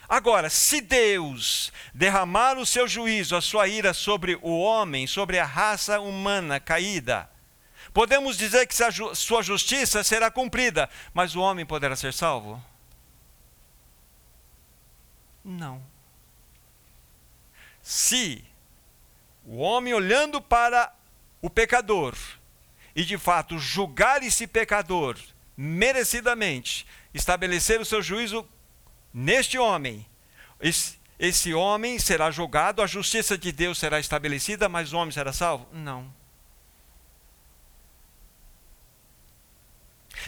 Agora, 0.08 0.50
se 0.50 0.80
Deus 0.80 1.72
derramar 1.92 2.58
o 2.58 2.66
seu 2.66 2.86
juízo, 2.86 3.36
a 3.36 3.40
sua 3.40 3.66
ira 3.68 3.94
sobre 3.94 4.38
o 4.42 4.60
homem, 4.60 5.06
sobre 5.06 5.38
a 5.38 5.44
raça 5.44 6.00
humana 6.00 6.60
caída, 6.60 7.30
podemos 7.92 8.36
dizer 8.36 8.66
que 8.66 8.74
sua 9.14 9.42
justiça 9.42 10.04
será 10.04 10.30
cumprida, 10.30 10.90
mas 11.12 11.34
o 11.34 11.40
homem 11.40 11.64
poderá 11.64 11.96
ser 11.96 12.12
salvo? 12.12 12.62
Não. 15.44 15.82
Se 17.82 18.44
o 19.44 19.58
homem 19.58 19.92
olhando 19.92 20.40
para 20.40 20.92
o 21.42 21.50
pecador 21.50 22.16
e 22.96 23.04
de 23.04 23.18
fato 23.18 23.58
julgar 23.58 24.22
esse 24.22 24.46
pecador 24.46 25.18
merecidamente, 25.56 26.86
estabelecer 27.12 27.80
o 27.80 27.84
seu 27.84 28.02
juízo 28.02 28.48
neste 29.14 29.56
homem, 29.56 30.04
esse, 30.60 30.98
esse 31.18 31.54
homem 31.54 31.98
será 31.98 32.30
julgado, 32.30 32.82
a 32.82 32.86
justiça 32.86 33.38
de 33.38 33.52
Deus 33.52 33.78
será 33.78 34.00
estabelecida, 34.00 34.68
mas 34.68 34.92
o 34.92 34.96
homem 34.96 35.12
será 35.12 35.32
salvo? 35.32 35.68
Não. 35.72 36.12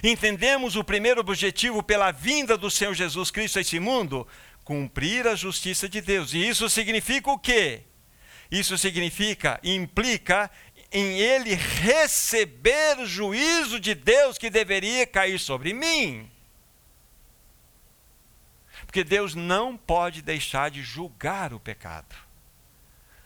Entendemos 0.02 0.76
o 0.76 0.84
primeiro 0.84 1.20
objetivo 1.20 1.82
pela 1.82 2.12
vinda 2.12 2.56
do 2.56 2.70
Senhor 2.70 2.94
Jesus 2.94 3.30
Cristo 3.30 3.58
a 3.58 3.62
esse 3.62 3.80
mundo? 3.80 4.26
Cumprir 4.62 5.26
a 5.26 5.34
justiça 5.34 5.88
de 5.88 6.00
Deus. 6.00 6.32
E 6.34 6.46
isso 6.46 6.68
significa 6.68 7.30
o 7.30 7.38
quê? 7.38 7.82
Isso 8.50 8.76
significa, 8.78 9.58
implica 9.62 10.50
em 10.92 11.18
ele 11.18 11.54
receber 11.54 12.98
o 12.98 13.06
juízo 13.06 13.80
de 13.80 13.94
Deus 13.94 14.38
que 14.38 14.50
deveria 14.50 15.06
cair 15.06 15.38
sobre 15.38 15.72
mim. 15.72 16.30
Porque 18.86 19.04
Deus 19.04 19.34
não 19.34 19.76
pode 19.76 20.22
deixar 20.22 20.70
de 20.70 20.82
julgar 20.82 21.52
o 21.52 21.60
pecado. 21.60 22.14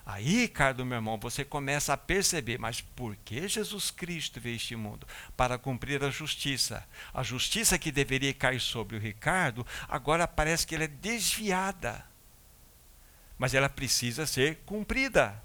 Aí, 0.05 0.41
Ricardo, 0.41 0.85
meu 0.85 0.97
irmão, 0.97 1.17
você 1.17 1.45
começa 1.45 1.93
a 1.93 1.97
perceber, 1.97 2.57
mas 2.57 2.81
por 2.81 3.15
que 3.17 3.47
Jesus 3.47 3.91
Cristo 3.91 4.41
veio 4.41 4.55
este 4.55 4.75
mundo? 4.75 5.07
Para 5.37 5.57
cumprir 5.57 6.03
a 6.03 6.09
justiça. 6.09 6.85
A 7.13 7.21
justiça 7.23 7.77
que 7.77 7.91
deveria 7.91 8.33
cair 8.33 8.59
sobre 8.59 8.97
o 8.97 8.99
Ricardo, 8.99 9.65
agora 9.87 10.27
parece 10.27 10.65
que 10.65 10.75
ela 10.75 10.85
é 10.85 10.87
desviada. 10.87 12.03
Mas 13.37 13.53
ela 13.53 13.69
precisa 13.69 14.25
ser 14.25 14.57
cumprida. 14.65 15.41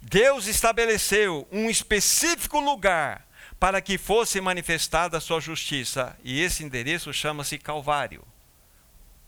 Deus 0.00 0.46
estabeleceu 0.46 1.46
um 1.52 1.70
específico 1.70 2.58
lugar 2.58 3.26
para 3.62 3.80
que 3.80 3.96
fosse 3.96 4.40
manifestada 4.40 5.18
a 5.18 5.20
sua 5.20 5.38
justiça. 5.38 6.18
E 6.24 6.40
esse 6.40 6.64
endereço 6.64 7.12
chama-se 7.12 7.56
Calvário 7.56 8.24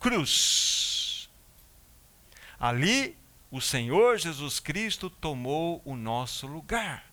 cruz. 0.00 1.30
Ali, 2.58 3.16
o 3.48 3.60
Senhor 3.60 4.18
Jesus 4.18 4.58
Cristo 4.58 5.08
tomou 5.08 5.80
o 5.84 5.94
nosso 5.94 6.48
lugar. 6.48 7.04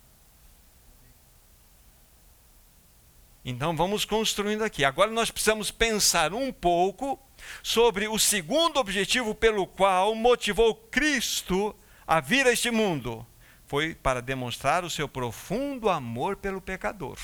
Então 3.45 3.77
vamos 3.77 4.03
construindo 4.03 4.63
aqui. 4.63 4.83
Agora 4.83 5.11
nós 5.11 5.29
precisamos 5.29 5.69
pensar 5.69 6.33
um 6.33 6.51
pouco 6.51 7.19
sobre 7.61 8.07
o 8.07 8.17
segundo 8.17 8.79
objetivo 8.79 9.35
pelo 9.35 9.67
qual 9.67 10.15
motivou 10.15 10.73
Cristo 10.73 11.75
a 12.07 12.19
vir 12.19 12.47
a 12.47 12.51
este 12.51 12.71
mundo 12.71 13.23
foi 13.71 13.95
para 13.95 14.21
demonstrar 14.21 14.83
o 14.83 14.89
seu 14.89 15.07
profundo 15.07 15.89
amor 15.89 16.35
pelo 16.35 16.59
pecador. 16.59 17.17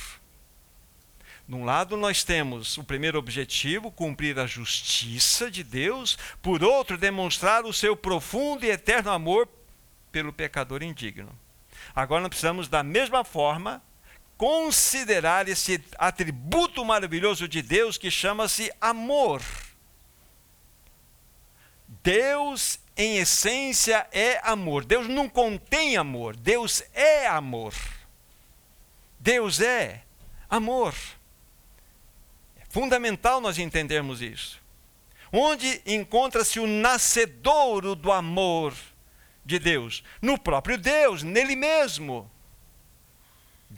Num 1.45 1.65
lado, 1.65 1.97
nós 1.97 2.23
temos 2.23 2.77
o 2.77 2.85
primeiro 2.85 3.19
objetivo, 3.19 3.91
cumprir 3.91 4.39
a 4.39 4.47
justiça 4.47 5.51
de 5.51 5.61
Deus, 5.61 6.17
por 6.41 6.63
outro, 6.63 6.97
demonstrar 6.97 7.65
o 7.65 7.73
seu 7.73 7.97
profundo 7.97 8.65
e 8.65 8.69
eterno 8.69 9.11
amor 9.11 9.49
pelo 10.09 10.31
pecador 10.31 10.81
indigno. 10.81 11.37
Agora, 11.93 12.21
nós 12.21 12.29
precisamos, 12.29 12.69
da 12.69 12.81
mesma 12.81 13.25
forma, 13.25 13.83
considerar 14.37 15.49
esse 15.49 15.83
atributo 15.97 16.85
maravilhoso 16.85 17.45
de 17.45 17.61
Deus 17.61 17.97
que 17.97 18.09
chama-se 18.09 18.71
amor. 18.79 19.41
Deus, 22.01 22.79
em 22.97 23.17
essência, 23.17 24.07
é 24.11 24.39
amor. 24.43 24.83
Deus 24.83 25.07
não 25.07 25.29
contém 25.29 25.95
amor, 25.95 26.35
Deus 26.35 26.83
é 26.93 27.27
amor. 27.27 27.73
Deus 29.19 29.61
é 29.61 30.03
amor. 30.49 30.95
Fundamental 32.69 33.39
nós 33.39 33.57
entendermos 33.57 34.21
isso. 34.21 34.61
Onde 35.31 35.81
encontra-se 35.85 36.59
o 36.59 36.67
nascedouro 36.67 37.95
do 37.95 38.11
amor 38.11 38.73
de 39.45 39.59
Deus? 39.59 40.03
No 40.21 40.37
próprio 40.37 40.77
Deus, 40.77 41.23
nele 41.23 41.55
mesmo. 41.55 42.29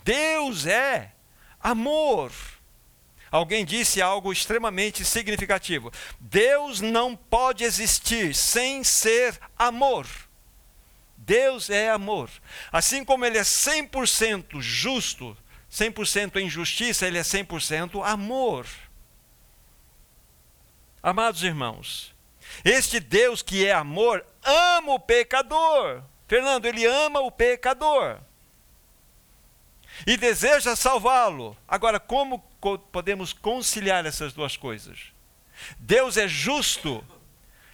Deus 0.04 0.66
é 0.66 1.12
amor. 1.60 2.32
Alguém 3.32 3.64
disse 3.64 4.02
algo 4.02 4.32
extremamente 4.32 5.06
significativo. 5.06 5.92
Deus 6.20 6.82
não 6.82 7.16
pode 7.16 7.64
existir 7.64 8.34
sem 8.34 8.84
ser 8.84 9.40
amor. 9.58 10.08
Deus 11.16 11.70
é 11.70 11.90
amor. 11.90 12.30
Assim 12.72 13.04
como 13.04 13.26
ele 13.26 13.38
é 13.38 13.44
100% 13.44 14.60
justo, 14.62 15.38
100% 15.72 16.38
em 16.38 16.50
justiça, 16.50 17.06
ele 17.06 17.20
é 17.20 17.22
100% 17.22 18.04
amor. 18.04 18.66
Amados 21.04 21.44
irmãos, 21.44 22.14
este 22.66 23.00
Deus 23.00 23.42
que 23.42 23.66
é 23.66 23.74
amor 23.74 24.26
ama 24.44 24.94
o 24.94 25.00
pecador. 25.00 26.04
Fernando, 26.28 26.66
ele 26.66 26.86
ama 26.86 27.20
o 27.22 27.32
pecador 27.32 28.20
e 30.06 30.18
deseja 30.18 30.76
salvá-lo. 30.76 31.56
Agora, 31.68 32.00
como 32.00 32.40
podemos 32.92 33.34
conciliar 33.34 34.06
essas 34.06 34.34
duas 34.34 34.58
coisas? 34.58 35.14
Deus 35.78 36.18
é 36.18 36.28
justo, 36.28 37.04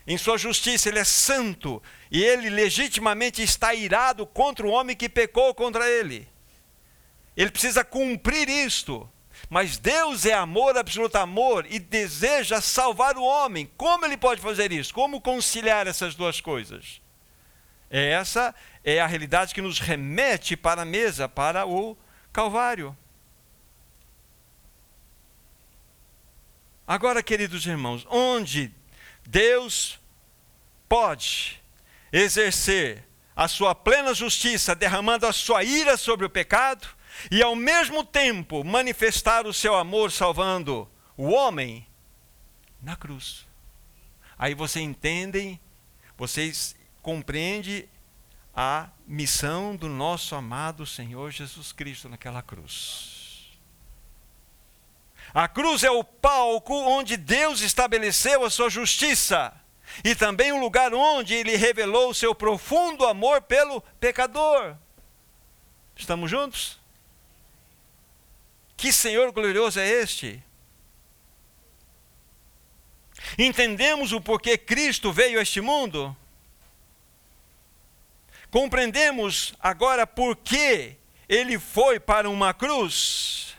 em 0.07 0.17
sua 0.17 0.37
justiça, 0.37 0.89
ele 0.89 0.99
é 0.99 1.03
santo, 1.03 1.81
e 2.11 2.23
ele 2.23 2.49
legitimamente 2.49 3.41
está 3.41 3.73
irado 3.73 4.25
contra 4.25 4.65
o 4.65 4.71
homem 4.71 4.95
que 4.95 5.09
pecou 5.09 5.53
contra 5.53 5.89
ele. 5.89 6.27
Ele 7.35 7.51
precisa 7.51 7.83
cumprir 7.83 8.47
isto. 8.47 9.09
Mas 9.49 9.77
Deus 9.77 10.25
é 10.25 10.33
amor, 10.33 10.77
absoluto 10.77 11.17
amor, 11.17 11.67
e 11.69 11.77
deseja 11.77 12.61
salvar 12.61 13.17
o 13.17 13.23
homem. 13.23 13.69
Como 13.77 14.05
ele 14.05 14.17
pode 14.17 14.41
fazer 14.41 14.71
isso? 14.71 14.93
Como 14.93 15.21
conciliar 15.21 15.87
essas 15.87 16.15
duas 16.15 16.39
coisas? 16.39 17.01
Essa 17.89 18.55
é 18.83 18.99
a 18.99 19.07
realidade 19.07 19.53
que 19.53 19.61
nos 19.61 19.79
remete 19.79 20.55
para 20.55 20.81
a 20.81 20.85
mesa, 20.85 21.29
para 21.29 21.65
o 21.65 21.97
Calvário. 22.35 22.93
Agora, 26.85 27.23
queridos 27.23 27.65
irmãos, 27.65 28.05
onde 28.09 28.73
Deus 29.25 29.97
pode 30.89 31.63
exercer 32.11 33.07
a 33.33 33.47
sua 33.47 33.73
plena 33.73 34.13
justiça, 34.13 34.75
derramando 34.75 35.25
a 35.25 35.31
sua 35.31 35.63
ira 35.63 35.95
sobre 35.95 36.25
o 36.25 36.29
pecado, 36.29 36.85
e 37.31 37.41
ao 37.41 37.55
mesmo 37.55 38.03
tempo 38.03 38.65
manifestar 38.65 39.47
o 39.47 39.53
seu 39.53 39.73
amor 39.73 40.11
salvando 40.11 40.89
o 41.15 41.29
homem 41.29 41.87
na 42.81 42.97
cruz. 42.97 43.47
Aí 44.37 44.53
você 44.53 44.81
entendem, 44.81 45.57
vocês 46.17 46.75
compreendem 47.01 47.87
a 48.55 48.89
missão 49.05 49.75
do 49.75 49.89
nosso 49.89 50.33
amado 50.33 50.85
Senhor 50.85 51.29
Jesus 51.29 51.73
Cristo 51.73 52.07
naquela 52.07 52.41
cruz. 52.41 53.49
A 55.33 55.47
cruz 55.47 55.83
é 55.83 55.91
o 55.91 56.03
palco 56.03 56.73
onde 56.73 57.17
Deus 57.17 57.59
estabeleceu 57.59 58.45
a 58.45 58.49
sua 58.49 58.69
justiça 58.69 59.53
e 60.03 60.15
também 60.15 60.53
o 60.53 60.59
lugar 60.59 60.93
onde 60.93 61.33
ele 61.33 61.57
revelou 61.57 62.09
o 62.09 62.13
seu 62.13 62.33
profundo 62.33 63.05
amor 63.05 63.41
pelo 63.41 63.81
pecador. 63.99 64.77
Estamos 65.95 66.31
juntos? 66.31 66.79
Que 68.77 68.93
Senhor 68.93 69.31
glorioso 69.33 69.79
é 69.79 69.87
este? 69.87 70.41
Entendemos 73.37 74.13
o 74.13 74.21
porquê 74.21 74.57
Cristo 74.57 75.11
veio 75.11 75.39
a 75.39 75.41
este 75.41 75.59
mundo? 75.59 76.15
Compreendemos 78.55 79.53
agora 79.59 80.07
por 80.07 80.37
que 80.37 80.95
ele 81.27 81.59
foi 81.59 81.99
para 81.99 82.29
uma 82.29 82.53
cruz? 82.53 83.53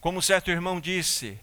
Como 0.00 0.22
certo 0.22 0.50
irmão 0.50 0.80
disse, 0.80 1.38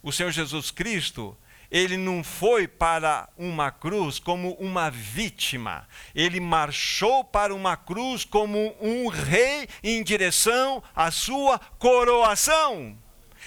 o 0.00 0.12
Senhor 0.12 0.30
Jesus 0.30 0.70
Cristo 0.70 1.36
ele 1.68 1.96
não 1.96 2.22
foi 2.22 2.68
para 2.68 3.28
uma 3.36 3.72
cruz 3.72 4.20
como 4.20 4.52
uma 4.60 4.92
vítima, 4.92 5.88
ele 6.14 6.38
marchou 6.38 7.24
para 7.24 7.52
uma 7.52 7.76
cruz 7.76 8.24
como 8.24 8.76
um 8.80 9.08
rei 9.08 9.68
em 9.82 10.04
direção 10.04 10.80
à 10.94 11.10
sua 11.10 11.58
coroação. 11.80 12.96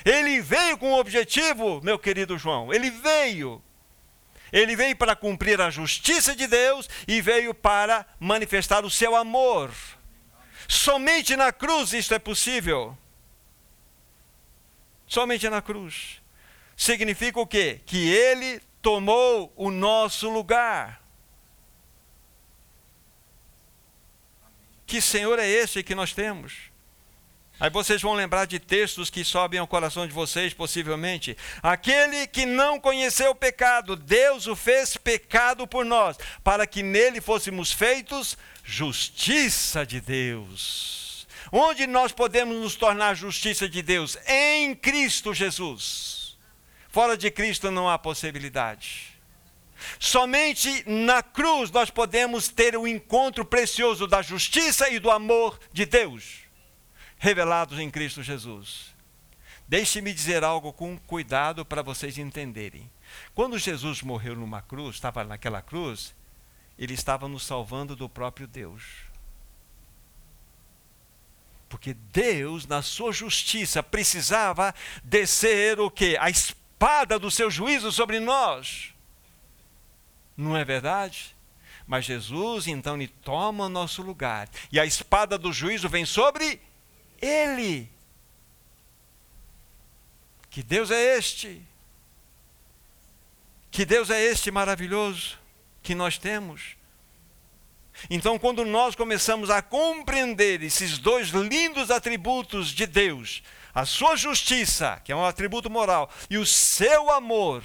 Ele 0.03 0.41
veio 0.41 0.77
com 0.77 0.89
um 0.89 0.99
objetivo, 0.99 1.79
meu 1.81 1.97
querido 1.97 2.37
João, 2.37 2.73
ele 2.73 2.91
veio. 2.91 3.63
Ele 4.51 4.75
veio 4.75 4.95
para 4.95 5.15
cumprir 5.15 5.59
a 5.61 5.69
justiça 5.69 6.35
de 6.35 6.47
Deus 6.47 6.89
e 7.07 7.21
veio 7.21 7.53
para 7.53 8.05
manifestar 8.19 8.85
o 8.85 8.89
seu 8.89 9.15
amor. 9.15 9.71
Somente 10.67 11.35
na 11.35 11.51
cruz 11.51 11.93
isto 11.93 12.13
é 12.13 12.19
possível. 12.19 12.97
Somente 15.07 15.49
na 15.49 15.61
cruz 15.61 16.21
significa 16.77 17.39
o 17.39 17.47
quê? 17.47 17.81
Que 17.85 18.09
ele 18.09 18.61
tomou 18.81 19.51
o 19.55 19.69
nosso 19.69 20.29
lugar. 20.29 21.01
Que 24.85 25.01
Senhor 25.01 25.37
é 25.37 25.47
esse 25.47 25.83
que 25.83 25.93
nós 25.93 26.13
temos? 26.13 26.68
Aí 27.59 27.69
vocês 27.69 28.01
vão 28.01 28.13
lembrar 28.13 28.45
de 28.45 28.57
textos 28.57 29.09
que 29.09 29.23
sobem 29.23 29.59
ao 29.59 29.67
coração 29.67 30.07
de 30.07 30.13
vocês, 30.13 30.53
possivelmente. 30.53 31.35
Aquele 31.61 32.25
que 32.27 32.45
não 32.45 32.79
conheceu 32.79 33.31
o 33.31 33.35
pecado, 33.35 33.95
Deus 33.95 34.47
o 34.47 34.55
fez 34.55 34.95
pecado 34.95 35.67
por 35.67 35.83
nós, 35.83 36.17
para 36.43 36.65
que 36.65 36.81
nele 36.81 37.19
fôssemos 37.19 37.71
feitos 37.71 38.37
justiça 38.63 39.85
de 39.85 39.99
Deus. 39.99 41.27
Onde 41.51 41.87
nós 41.87 42.11
podemos 42.11 42.55
nos 42.55 42.75
tornar 42.75 43.15
justiça 43.15 43.67
de 43.67 43.81
Deus? 43.81 44.17
Em 44.27 44.75
Cristo 44.75 45.33
Jesus. 45.33 46.37
Fora 46.89 47.17
de 47.17 47.29
Cristo 47.29 47.71
não 47.71 47.89
há 47.89 47.97
possibilidade. 47.97 49.19
Somente 49.99 50.83
na 50.87 51.23
cruz 51.23 51.71
nós 51.71 51.89
podemos 51.89 52.49
ter 52.49 52.75
o 52.75 52.87
encontro 52.87 53.45
precioso 53.45 54.07
da 54.07 54.21
justiça 54.21 54.89
e 54.89 54.99
do 54.99 55.09
amor 55.09 55.59
de 55.71 55.85
Deus, 55.85 56.48
revelados 57.19 57.77
em 57.77 57.91
Cristo 57.91 58.23
Jesus. 58.23 58.95
Deixe-me 59.67 60.11
dizer 60.13 60.43
algo 60.43 60.73
com 60.73 60.97
cuidado 60.97 61.63
para 61.63 61.83
vocês 61.83 62.17
entenderem. 62.17 62.89
Quando 63.35 63.59
Jesus 63.59 64.01
morreu 64.01 64.35
numa 64.35 64.63
cruz, 64.63 64.95
estava 64.95 65.23
naquela 65.23 65.61
cruz, 65.61 66.15
ele 66.77 66.93
estava 66.95 67.27
nos 67.27 67.45
salvando 67.45 67.95
do 67.95 68.09
próprio 68.09 68.47
Deus. 68.47 68.83
Porque 71.67 71.93
Deus, 71.93 72.65
na 72.65 72.81
sua 72.81 73.11
justiça, 73.11 73.83
precisava 73.83 74.73
descer 75.03 75.79
o 75.79 75.91
que? 75.91 76.17
A 76.17 76.29
espada 76.29 77.19
do 77.19 77.29
seu 77.29 77.51
juízo 77.51 77.91
sobre 77.91 78.19
nós. 78.19 78.91
Não 80.35 80.57
é 80.57 80.65
verdade? 80.65 81.35
Mas 81.85 82.05
Jesus 82.05 82.67
então 82.67 82.95
ele 82.95 83.07
toma 83.07 83.65
o 83.65 83.69
nosso 83.69 84.01
lugar 84.01 84.49
e 84.71 84.79
a 84.79 84.85
espada 84.85 85.37
do 85.37 85.51
juízo 85.51 85.89
vem 85.89 86.05
sobre 86.05 86.59
ele. 87.21 87.89
Que 90.49 90.63
Deus 90.63 90.91
é 90.91 91.17
este? 91.17 91.61
Que 93.71 93.85
Deus 93.85 94.09
é 94.09 94.21
este 94.21 94.51
maravilhoso 94.51 95.37
que 95.81 95.93
nós 95.93 96.17
temos? 96.17 96.75
Então, 98.09 98.39
quando 98.39 98.65
nós 98.65 98.95
começamos 98.95 99.49
a 99.49 99.61
compreender 99.61 100.63
esses 100.63 100.97
dois 100.97 101.29
lindos 101.29 101.91
atributos 101.91 102.69
de 102.69 102.85
Deus, 102.85 103.43
a 103.73 103.85
sua 103.85 104.15
justiça, 104.15 105.01
que 105.03 105.11
é 105.11 105.15
um 105.15 105.25
atributo 105.25 105.69
moral, 105.69 106.09
e 106.29 106.37
o 106.37 106.45
seu 106.45 107.11
amor, 107.11 107.63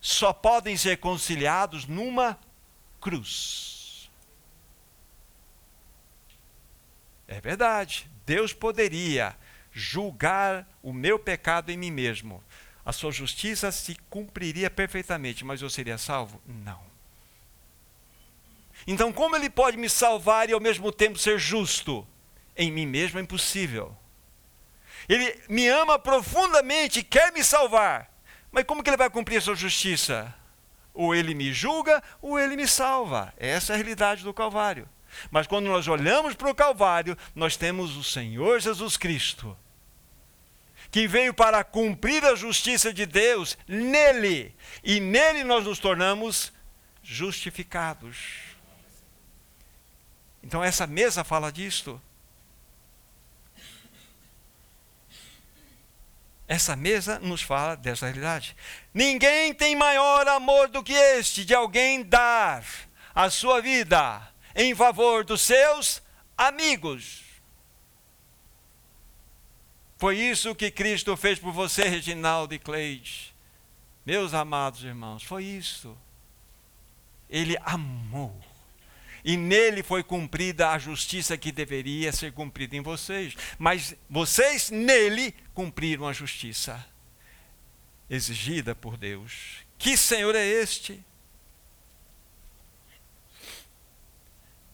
só 0.00 0.32
podem 0.32 0.76
ser 0.76 0.98
conciliados 0.98 1.86
numa 1.86 2.38
cruz. 3.00 3.77
É 7.28 7.40
verdade, 7.40 8.10
Deus 8.26 8.52
poderia 8.52 9.36
julgar 9.70 10.66
o 10.82 10.92
meu 10.92 11.18
pecado 11.18 11.70
em 11.70 11.76
mim 11.76 11.90
mesmo, 11.90 12.42
a 12.88 12.92
sua 12.92 13.12
justiça 13.12 13.70
se 13.70 13.94
cumpriria 14.08 14.70
perfeitamente, 14.70 15.44
mas 15.44 15.60
eu 15.60 15.68
seria 15.68 15.98
salvo? 15.98 16.40
Não. 16.46 16.80
Então, 18.86 19.12
como 19.12 19.36
ele 19.36 19.50
pode 19.50 19.76
me 19.76 19.90
salvar 19.90 20.48
e 20.48 20.54
ao 20.54 20.60
mesmo 20.60 20.90
tempo 20.90 21.18
ser 21.18 21.38
justo? 21.38 22.08
Em 22.56 22.72
mim 22.72 22.86
mesmo 22.86 23.18
é 23.18 23.22
impossível. 23.22 23.94
Ele 25.06 25.38
me 25.50 25.68
ama 25.68 25.98
profundamente, 25.98 27.02
quer 27.02 27.30
me 27.30 27.44
salvar. 27.44 28.10
Mas 28.50 28.64
como 28.64 28.82
que 28.82 28.88
ele 28.88 28.96
vai 28.96 29.10
cumprir 29.10 29.36
a 29.36 29.42
sua 29.42 29.54
justiça? 29.54 30.34
Ou 30.94 31.14
ele 31.14 31.34
me 31.34 31.52
julga, 31.52 32.02
ou 32.22 32.38
ele 32.38 32.56
me 32.56 32.66
salva. 32.66 33.34
Essa 33.36 33.72
é 33.72 33.74
a 33.74 33.76
realidade 33.76 34.24
do 34.24 34.32
Calvário. 34.32 34.88
Mas 35.30 35.46
quando 35.46 35.66
nós 35.66 35.88
olhamos 35.88 36.34
para 36.34 36.50
o 36.50 36.54
Calvário, 36.54 37.16
nós 37.34 37.56
temos 37.56 37.96
o 37.96 38.04
Senhor 38.04 38.60
Jesus 38.60 38.96
Cristo, 38.96 39.56
que 40.90 41.06
veio 41.06 41.34
para 41.34 41.62
cumprir 41.64 42.24
a 42.24 42.34
justiça 42.34 42.92
de 42.92 43.04
Deus 43.04 43.58
nele, 43.66 44.54
e 44.82 45.00
nele 45.00 45.44
nós 45.44 45.64
nos 45.64 45.78
tornamos 45.78 46.52
justificados. 47.02 48.16
Então, 50.42 50.62
essa 50.62 50.86
mesa 50.86 51.24
fala 51.24 51.50
disto. 51.50 52.00
Essa 56.46 56.74
mesa 56.74 57.18
nos 57.18 57.42
fala 57.42 57.76
dessa 57.76 58.06
realidade. 58.06 58.56
Ninguém 58.94 59.52
tem 59.52 59.76
maior 59.76 60.26
amor 60.28 60.68
do 60.68 60.82
que 60.82 60.94
este 60.94 61.44
de 61.44 61.54
alguém 61.54 62.02
dar 62.02 62.64
a 63.14 63.28
sua 63.28 63.60
vida 63.60 64.26
em 64.58 64.74
favor 64.74 65.24
dos 65.24 65.40
seus 65.40 66.02
amigos. 66.36 67.22
Foi 69.96 70.18
isso 70.18 70.54
que 70.54 70.68
Cristo 70.68 71.16
fez 71.16 71.38
por 71.38 71.52
você, 71.52 71.88
Reginaldo 71.88 72.52
e 72.54 72.58
Cleide. 72.58 73.34
Meus 74.04 74.34
amados 74.34 74.82
irmãos, 74.82 75.22
foi 75.22 75.44
isso. 75.44 75.96
Ele 77.30 77.56
amou. 77.64 78.36
E 79.24 79.36
nele 79.36 79.82
foi 79.82 80.02
cumprida 80.02 80.70
a 80.70 80.78
justiça 80.78 81.36
que 81.36 81.52
deveria 81.52 82.10
ser 82.12 82.32
cumprida 82.32 82.74
em 82.74 82.80
vocês. 82.80 83.36
Mas 83.58 83.94
vocês 84.10 84.70
nele 84.70 85.34
cumpriram 85.54 86.06
a 86.06 86.12
justiça 86.12 86.84
exigida 88.10 88.74
por 88.74 88.96
Deus. 88.96 89.58
Que 89.76 89.96
Senhor 89.96 90.34
é 90.34 90.44
este? 90.44 91.04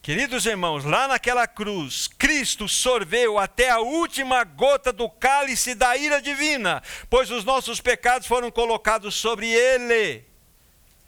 Queridos 0.05 0.45
irmãos, 0.45 0.85
lá 0.85 1.09
naquela 1.09 1.47
cruz, 1.47 2.07
Cristo 2.07 2.69
sorveu 2.69 3.39
até 3.39 3.71
a 3.71 3.79
última 3.79 4.45
gota 4.45 4.93
do 4.93 5.09
cálice 5.09 5.75
da 5.75 5.97
ira 5.97 6.21
divina, 6.21 6.83
pois 7.09 7.31
os 7.31 7.43
nossos 7.43 7.81
pecados 7.81 8.29
foram 8.29 8.51
colocados 8.51 9.15
sobre 9.15 9.51
ele. 9.51 10.23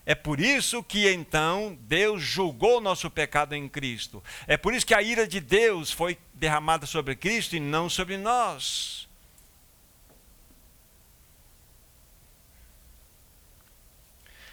É 0.06 0.14
por 0.14 0.40
isso 0.40 0.82
que 0.82 1.12
então 1.12 1.76
Deus 1.82 2.22
julgou 2.22 2.80
nosso 2.80 3.10
pecado 3.10 3.54
em 3.54 3.68
Cristo. 3.68 4.24
É 4.46 4.56
por 4.56 4.72
isso 4.72 4.86
que 4.86 4.94
a 4.94 5.02
ira 5.02 5.28
de 5.28 5.40
Deus 5.40 5.92
foi 5.92 6.16
derramada 6.32 6.86
sobre 6.86 7.14
Cristo 7.14 7.54
e 7.54 7.60
não 7.60 7.90
sobre 7.90 8.16
nós. 8.16 9.05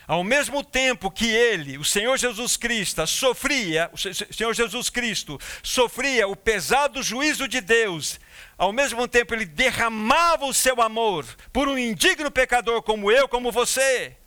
Ao 0.06 0.24
mesmo 0.24 0.64
tempo 0.64 1.10
que 1.10 1.30
ele, 1.32 1.78
o 1.78 1.86
Senhor 1.86 2.18
Jesus 2.18 2.58
Cristo, 2.58 3.06
sofria, 3.08 3.90
o 3.94 3.98
Senhor 3.98 4.54
Jesus 4.54 4.90
Cristo 4.90 5.40
sofria 5.62 6.28
o 6.28 6.36
pesado 6.36 7.02
juízo 7.02 7.48
de 7.48 7.62
Deus, 7.62 8.20
ao 8.58 8.74
mesmo 8.74 9.08
tempo 9.08 9.34
ele 9.34 9.46
derramava 9.46 10.46
o 10.46 10.54
seu 10.54 10.82
amor 10.82 11.26
por 11.54 11.70
um 11.70 11.78
indigno 11.78 12.30
pecador 12.30 12.82
como 12.82 13.10
eu, 13.10 13.30
como 13.30 13.52
você. 13.52 14.18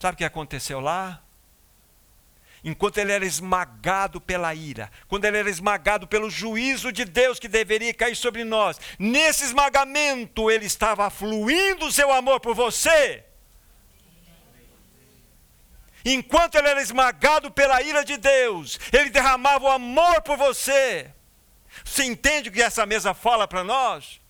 Sabe 0.00 0.14
o 0.14 0.18
que 0.18 0.24
aconteceu 0.24 0.80
lá? 0.80 1.22
enquanto 2.64 2.98
ele 2.98 3.12
era 3.12 3.24
esmagado 3.24 4.20
pela 4.20 4.52
ira, 4.52 4.90
quando 5.06 5.24
ele 5.24 5.38
era 5.38 5.48
esmagado 5.48 6.08
pelo 6.08 6.28
juízo 6.28 6.90
de 6.90 7.04
Deus 7.04 7.38
que 7.38 7.46
deveria 7.46 7.94
cair 7.94 8.16
sobre 8.16 8.42
nós, 8.42 8.80
nesse 8.98 9.44
esmagamento 9.44 10.50
ele 10.50 10.66
estava 10.66 11.08
fluindo 11.08 11.86
o 11.86 11.92
seu 11.92 12.12
amor 12.12 12.40
por 12.40 12.56
você 12.56 13.25
enquanto 16.12 16.54
ele 16.54 16.68
era 16.68 16.80
esmagado 16.80 17.50
pela 17.50 17.82
ira 17.82 18.04
de 18.04 18.16
Deus, 18.16 18.78
ele 18.92 19.10
derramava 19.10 19.64
o 19.64 19.70
amor 19.70 20.22
por 20.22 20.36
você. 20.36 21.10
Você 21.84 22.04
entende 22.04 22.48
o 22.48 22.52
que 22.52 22.62
essa 22.62 22.86
mesa 22.86 23.12
fala 23.12 23.46
para 23.46 23.64
nós? 23.64 24.20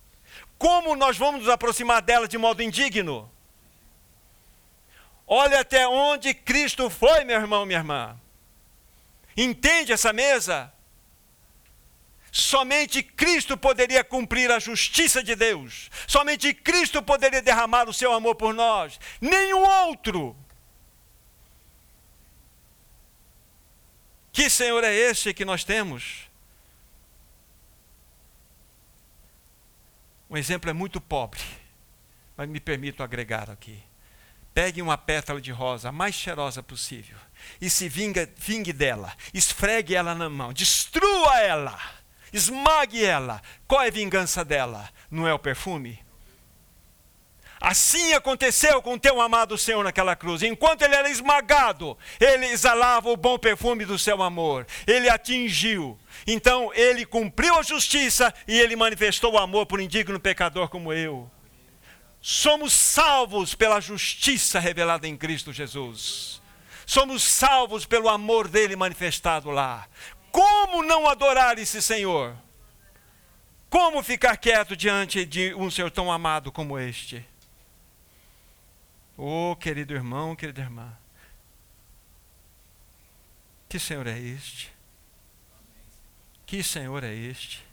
Como 0.58 0.96
nós 0.96 1.16
vamos 1.16 1.42
nos 1.42 1.50
aproximar 1.50 2.02
dela 2.02 2.26
de 2.26 2.38
modo 2.38 2.62
indigno? 2.62 3.30
Olha 5.26 5.60
até 5.60 5.86
onde 5.86 6.32
Cristo 6.32 6.88
foi, 6.88 7.24
meu 7.24 7.40
irmão, 7.40 7.66
minha 7.66 7.80
irmã. 7.80 8.18
Entende 9.36 9.92
essa 9.92 10.12
mesa? 10.12 10.72
Somente 12.32 13.02
Cristo 13.02 13.56
poderia 13.56 14.04
cumprir 14.04 14.50
a 14.50 14.58
justiça 14.58 15.22
de 15.22 15.34
Deus. 15.34 15.90
Somente 16.06 16.54
Cristo 16.54 17.02
poderia 17.02 17.42
derramar 17.42 17.88
o 17.88 17.94
seu 17.94 18.12
amor 18.12 18.34
por 18.34 18.54
nós. 18.54 19.00
Nenhum 19.20 19.62
outro. 19.88 20.36
Que 24.36 24.50
Senhor 24.50 24.84
é 24.84 24.94
esse 24.94 25.32
que 25.32 25.46
nós 25.46 25.64
temos? 25.64 26.28
Um 30.28 30.36
exemplo 30.36 30.68
é 30.68 30.74
muito 30.74 31.00
pobre, 31.00 31.40
mas 32.36 32.46
me 32.46 32.60
permito 32.60 33.02
agregar 33.02 33.48
aqui. 33.48 33.82
Pegue 34.52 34.82
uma 34.82 34.98
pétala 34.98 35.40
de 35.40 35.50
rosa, 35.50 35.88
a 35.88 35.92
mais 35.92 36.14
cheirosa 36.14 36.62
possível, 36.62 37.16
e 37.62 37.70
se 37.70 37.88
vinga, 37.88 38.30
vingue 38.36 38.74
dela, 38.74 39.16
esfregue 39.32 39.94
ela 39.94 40.14
na 40.14 40.28
mão, 40.28 40.52
destrua 40.52 41.40
ela, 41.40 41.80
esmague 42.30 43.02
ela. 43.02 43.40
Qual 43.66 43.80
é 43.80 43.88
a 43.88 43.90
vingança 43.90 44.44
dela? 44.44 44.90
Não 45.10 45.26
é 45.26 45.32
o 45.32 45.38
perfume? 45.38 45.98
Assim 47.68 48.12
aconteceu 48.12 48.80
com 48.80 48.96
teu 48.96 49.20
amado 49.20 49.58
Senhor 49.58 49.82
naquela 49.82 50.14
cruz. 50.14 50.40
Enquanto 50.40 50.82
ele 50.82 50.94
era 50.94 51.10
esmagado, 51.10 51.98
ele 52.20 52.46
exalava 52.46 53.10
o 53.10 53.16
bom 53.16 53.36
perfume 53.36 53.84
do 53.84 53.98
seu 53.98 54.22
amor. 54.22 54.64
Ele 54.86 55.08
atingiu. 55.08 55.98
Então 56.28 56.72
ele 56.74 57.04
cumpriu 57.04 57.58
a 57.58 57.64
justiça 57.64 58.32
e 58.46 58.56
ele 58.56 58.76
manifestou 58.76 59.32
o 59.32 59.38
amor 59.38 59.66
por 59.66 59.80
indigno 59.80 60.20
pecador 60.20 60.68
como 60.68 60.92
eu. 60.92 61.28
Somos 62.20 62.72
salvos 62.72 63.52
pela 63.52 63.80
justiça 63.80 64.60
revelada 64.60 65.08
em 65.08 65.16
Cristo 65.16 65.52
Jesus. 65.52 66.40
Somos 66.86 67.24
salvos 67.24 67.84
pelo 67.84 68.08
amor 68.08 68.46
dele 68.46 68.76
manifestado 68.76 69.50
lá. 69.50 69.88
Como 70.30 70.84
não 70.84 71.08
adorar 71.08 71.58
esse 71.58 71.82
Senhor? 71.82 72.36
Como 73.68 74.04
ficar 74.04 74.36
quieto 74.36 74.76
diante 74.76 75.24
de 75.24 75.52
um 75.56 75.68
Senhor 75.68 75.90
tão 75.90 76.12
amado 76.12 76.52
como 76.52 76.78
este? 76.78 77.26
Oh, 79.16 79.56
querido 79.56 79.94
irmão, 79.94 80.36
querida 80.36 80.60
irmã, 80.60 80.96
que 83.68 83.78
Senhor 83.78 84.06
é 84.06 84.18
este? 84.18 84.70
Que 86.44 86.62
Senhor 86.62 87.02
é 87.02 87.14
este? 87.14 87.64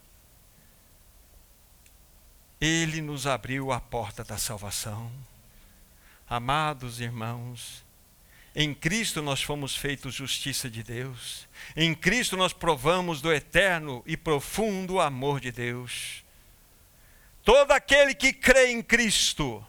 Ele 2.62 3.02
nos 3.02 3.28
abriu 3.28 3.72
a 3.72 3.82
porta 3.82 4.24
da 4.24 4.38
salvação. 4.38 5.12
Amados 6.30 7.02
irmãos, 7.02 7.84
em 8.56 8.74
Cristo 8.74 9.22
nós 9.22 9.42
fomos 9.42 9.76
feitos 9.76 10.16
justiça 10.16 10.70
de 10.70 10.82
Deus. 10.82 11.48
Em 11.76 11.94
Cristo 11.94 12.38
nós 12.38 12.54
provamos 12.54 13.22
do 13.22 13.34
eterno 13.34 14.02
e 14.06 14.16
profundo 14.16 15.00
amor 15.00 15.40
de 15.40 15.52
Deus. 15.52 16.24
Todo 17.44 17.72
aquele 17.72 18.16
que 18.16 18.32
crê 18.32 18.72
em 18.72 18.82
Cristo, 18.82 19.66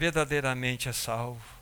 verdadeiramente 0.00 0.88
é 0.88 0.92
salvo. 0.94 1.60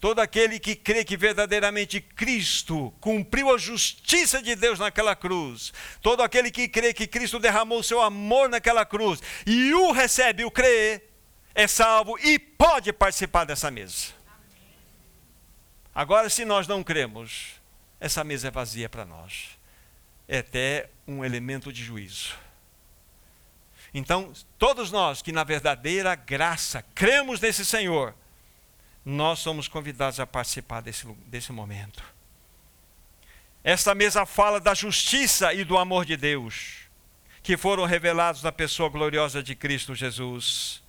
Todo 0.00 0.20
aquele 0.20 0.58
que 0.58 0.74
crê 0.74 1.04
que 1.04 1.18
verdadeiramente 1.18 2.00
Cristo 2.00 2.92
cumpriu 2.98 3.54
a 3.54 3.58
justiça 3.58 4.42
de 4.42 4.56
Deus 4.56 4.78
naquela 4.78 5.14
cruz, 5.14 5.72
todo 6.00 6.22
aquele 6.22 6.50
que 6.50 6.66
crê 6.66 6.94
que 6.94 7.06
Cristo 7.06 7.38
derramou 7.38 7.82
seu 7.82 8.00
amor 8.00 8.48
naquela 8.48 8.86
cruz 8.86 9.20
e 9.46 9.74
o 9.74 9.92
recebe, 9.92 10.44
o 10.44 10.50
crê, 10.50 11.02
é 11.54 11.66
salvo 11.66 12.18
e 12.18 12.38
pode 12.38 12.90
participar 12.90 13.44
dessa 13.44 13.70
mesa. 13.70 14.14
Agora, 15.94 16.28
se 16.30 16.44
nós 16.44 16.66
não 16.66 16.82
cremos, 16.82 17.60
essa 18.00 18.24
mesa 18.24 18.48
é 18.48 18.50
vazia 18.50 18.88
para 18.88 19.04
nós. 19.04 19.50
É 20.26 20.38
até 20.38 20.88
um 21.06 21.22
elemento 21.22 21.70
de 21.72 21.84
juízo. 21.84 22.43
Então, 23.94 24.32
todos 24.58 24.90
nós 24.90 25.22
que 25.22 25.30
na 25.30 25.44
verdadeira 25.44 26.16
graça 26.16 26.84
cremos 26.94 27.40
nesse 27.40 27.64
Senhor, 27.64 28.12
nós 29.04 29.38
somos 29.38 29.68
convidados 29.68 30.18
a 30.18 30.26
participar 30.26 30.82
desse, 30.82 31.06
desse 31.26 31.52
momento. 31.52 32.02
Esta 33.62 33.94
mesa 33.94 34.26
fala 34.26 34.60
da 34.60 34.74
justiça 34.74 35.54
e 35.54 35.64
do 35.64 35.78
amor 35.78 36.04
de 36.04 36.16
Deus. 36.16 36.84
que 37.44 37.58
foram 37.58 37.84
revelados 37.84 38.42
na 38.42 38.50
pessoa 38.50 38.88
gloriosa 38.88 39.42
de 39.42 39.54
Cristo 39.54 39.94
Jesus. 39.94 40.82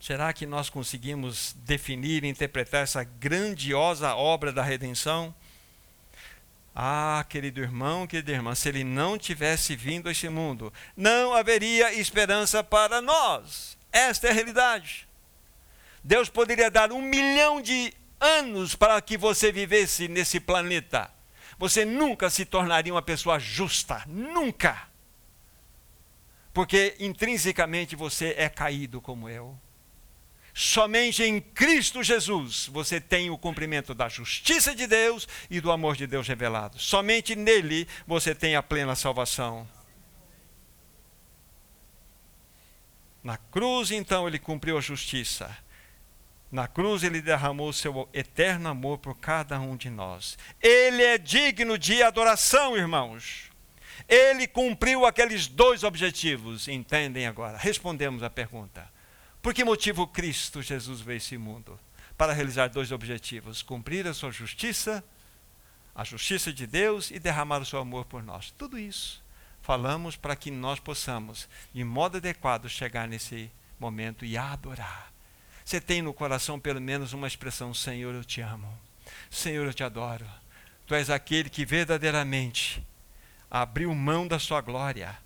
Será 0.00 0.32
que 0.32 0.46
nós 0.46 0.70
conseguimos 0.70 1.54
definir 1.64 2.24
e 2.24 2.28
interpretar 2.28 2.82
essa 2.82 3.04
grandiosa 3.04 4.14
obra 4.14 4.50
da 4.50 4.62
redenção? 4.62 5.34
Ah, 6.74 7.24
querido 7.28 7.60
irmão, 7.60 8.06
querida 8.06 8.32
irmã, 8.32 8.54
se 8.54 8.68
ele 8.68 8.82
não 8.82 9.16
tivesse 9.16 9.76
vindo 9.76 10.08
a 10.08 10.12
este 10.12 10.28
mundo, 10.28 10.72
não 10.96 11.32
haveria 11.32 11.94
esperança 11.94 12.64
para 12.64 13.00
nós. 13.00 13.78
Esta 13.92 14.26
é 14.26 14.30
a 14.30 14.34
realidade. 14.34 15.08
Deus 16.02 16.28
poderia 16.28 16.70
dar 16.70 16.90
um 16.90 17.00
milhão 17.00 17.62
de 17.62 17.94
anos 18.18 18.74
para 18.74 19.00
que 19.00 19.16
você 19.16 19.52
vivesse 19.52 20.08
nesse 20.08 20.40
planeta. 20.40 21.10
Você 21.58 21.84
nunca 21.84 22.28
se 22.28 22.44
tornaria 22.44 22.92
uma 22.92 23.02
pessoa 23.02 23.38
justa. 23.38 24.02
Nunca. 24.06 24.88
Porque 26.52 26.96
intrinsecamente 26.98 27.94
você 27.94 28.34
é 28.36 28.48
caído 28.48 29.00
como 29.00 29.28
eu. 29.28 29.58
Somente 30.56 31.24
em 31.24 31.40
Cristo 31.40 32.00
Jesus 32.00 32.68
você 32.72 33.00
tem 33.00 33.28
o 33.28 33.36
cumprimento 33.36 33.92
da 33.92 34.08
justiça 34.08 34.72
de 34.72 34.86
Deus 34.86 35.26
e 35.50 35.60
do 35.60 35.72
amor 35.72 35.96
de 35.96 36.06
Deus 36.06 36.28
revelado. 36.28 36.78
Somente 36.78 37.34
nele 37.34 37.88
você 38.06 38.36
tem 38.36 38.54
a 38.54 38.62
plena 38.62 38.94
salvação. 38.94 39.68
Na 43.24 43.36
cruz, 43.36 43.90
então, 43.90 44.28
ele 44.28 44.38
cumpriu 44.38 44.78
a 44.78 44.82
justiça. 44.82 45.56
Na 46.52 46.68
cruz, 46.68 47.02
ele 47.02 47.22
derramou 47.22 47.72
seu 47.72 48.06
eterno 48.12 48.68
amor 48.68 48.98
por 48.98 49.18
cada 49.18 49.58
um 49.58 49.76
de 49.76 49.88
nós. 49.88 50.38
Ele 50.62 51.02
é 51.02 51.16
digno 51.16 51.78
de 51.78 52.02
adoração, 52.02 52.76
irmãos. 52.76 53.50
Ele 54.06 54.46
cumpriu 54.46 55.06
aqueles 55.06 55.48
dois 55.48 55.82
objetivos. 55.82 56.68
Entendem 56.68 57.26
agora? 57.26 57.56
Respondemos 57.56 58.22
a 58.22 58.28
pergunta. 58.28 58.93
Por 59.44 59.52
que 59.52 59.62
motivo 59.62 60.06
Cristo 60.06 60.62
Jesus 60.62 61.02
veio 61.02 61.16
a 61.16 61.18
esse 61.18 61.36
mundo? 61.36 61.78
Para 62.16 62.32
realizar 62.32 62.68
dois 62.68 62.90
objetivos: 62.90 63.62
cumprir 63.62 64.06
a 64.06 64.14
sua 64.14 64.30
justiça, 64.30 65.04
a 65.94 66.02
justiça 66.02 66.50
de 66.50 66.66
Deus 66.66 67.10
e 67.10 67.18
derramar 67.18 67.60
o 67.60 67.66
seu 67.66 67.78
amor 67.78 68.06
por 68.06 68.22
nós. 68.22 68.54
Tudo 68.56 68.78
isso 68.78 69.22
falamos 69.60 70.16
para 70.16 70.34
que 70.34 70.50
nós 70.50 70.80
possamos, 70.80 71.46
de 71.74 71.84
modo 71.84 72.16
adequado, 72.16 72.70
chegar 72.70 73.06
nesse 73.06 73.50
momento 73.78 74.24
e 74.24 74.34
adorar. 74.34 75.12
Você 75.62 75.78
tem 75.78 76.00
no 76.00 76.14
coração 76.14 76.58
pelo 76.58 76.80
menos 76.80 77.12
uma 77.12 77.26
expressão: 77.26 77.74
Senhor, 77.74 78.14
eu 78.14 78.24
te 78.24 78.40
amo. 78.40 78.72
Senhor, 79.30 79.66
eu 79.66 79.74
te 79.74 79.84
adoro. 79.84 80.24
Tu 80.86 80.94
és 80.94 81.10
aquele 81.10 81.50
que 81.50 81.66
verdadeiramente 81.66 82.82
abriu 83.50 83.94
mão 83.94 84.26
da 84.26 84.38
sua 84.38 84.62
glória 84.62 85.22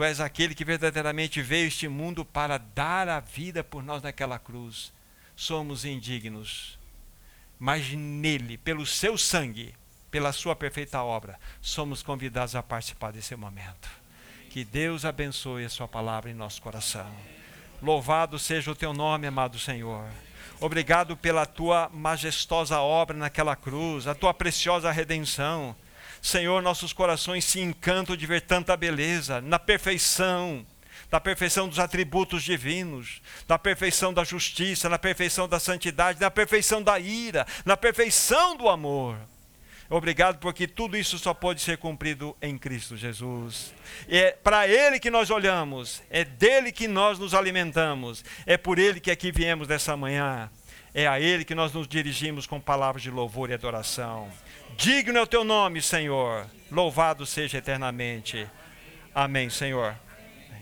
Tu 0.00 0.04
és 0.04 0.18
aquele 0.18 0.54
que 0.54 0.64
verdadeiramente 0.64 1.42
veio 1.42 1.68
este 1.68 1.86
mundo 1.86 2.24
para 2.24 2.56
dar 2.56 3.06
a 3.06 3.20
vida 3.20 3.62
por 3.62 3.82
nós 3.82 4.02
naquela 4.02 4.38
cruz. 4.38 4.94
Somos 5.36 5.84
indignos, 5.84 6.78
mas 7.58 7.92
nele, 7.92 8.56
pelo 8.56 8.86
seu 8.86 9.18
sangue, 9.18 9.74
pela 10.10 10.32
sua 10.32 10.56
perfeita 10.56 11.02
obra, 11.02 11.38
somos 11.60 12.02
convidados 12.02 12.56
a 12.56 12.62
participar 12.62 13.12
desse 13.12 13.36
momento. 13.36 13.90
Que 14.48 14.64
Deus 14.64 15.04
abençoe 15.04 15.66
a 15.66 15.68
sua 15.68 15.86
palavra 15.86 16.30
em 16.30 16.34
nosso 16.34 16.62
coração. 16.62 17.14
Louvado 17.82 18.38
seja 18.38 18.70
o 18.70 18.74
teu 18.74 18.94
nome, 18.94 19.26
amado 19.26 19.58
Senhor. 19.58 20.08
Obrigado 20.62 21.14
pela 21.14 21.44
tua 21.44 21.90
majestosa 21.92 22.80
obra 22.80 23.14
naquela 23.14 23.54
cruz, 23.54 24.06
a 24.06 24.14
tua 24.14 24.32
preciosa 24.32 24.90
redenção. 24.90 25.76
Senhor, 26.22 26.62
nossos 26.62 26.92
corações 26.92 27.44
se 27.44 27.60
encantam 27.60 28.16
de 28.16 28.26
ver 28.26 28.42
tanta 28.42 28.76
beleza 28.76 29.40
na 29.40 29.58
perfeição, 29.58 30.66
da 31.10 31.18
perfeição 31.18 31.68
dos 31.68 31.78
atributos 31.78 32.42
divinos, 32.42 33.22
na 33.48 33.58
perfeição 33.58 34.12
da 34.12 34.22
justiça, 34.22 34.88
na 34.88 34.98
perfeição 34.98 35.48
da 35.48 35.58
santidade, 35.58 36.20
na 36.20 36.30
perfeição 36.30 36.82
da 36.82 36.98
ira, 36.98 37.46
na 37.64 37.76
perfeição 37.76 38.56
do 38.56 38.68
amor. 38.68 39.16
Obrigado 39.92 40.38
porque 40.38 40.68
tudo 40.68 40.96
isso 40.96 41.18
só 41.18 41.34
pode 41.34 41.60
ser 41.60 41.76
cumprido 41.76 42.36
em 42.40 42.56
Cristo 42.56 42.96
Jesus. 42.96 43.74
É 44.08 44.30
para 44.30 44.68
Ele 44.68 45.00
que 45.00 45.10
nós 45.10 45.30
olhamos, 45.30 46.00
é 46.08 46.24
dele 46.24 46.70
que 46.70 46.86
nós 46.86 47.18
nos 47.18 47.34
alimentamos, 47.34 48.24
é 48.46 48.56
por 48.56 48.78
Ele 48.78 49.00
que 49.00 49.10
aqui 49.10 49.32
viemos 49.32 49.66
nessa 49.66 49.96
manhã, 49.96 50.48
é 50.94 51.08
a 51.08 51.18
Ele 51.18 51.44
que 51.44 51.56
nós 51.56 51.72
nos 51.72 51.88
dirigimos 51.88 52.46
com 52.46 52.60
palavras 52.60 53.02
de 53.02 53.10
louvor 53.10 53.50
e 53.50 53.54
adoração. 53.54 54.30
Digno 54.76 55.18
é 55.18 55.22
o 55.22 55.26
teu 55.26 55.44
nome, 55.44 55.82
Senhor. 55.82 56.46
Louvado 56.70 57.26
seja 57.26 57.58
eternamente. 57.58 58.48
Amém, 59.14 59.50
Senhor. 59.50 59.94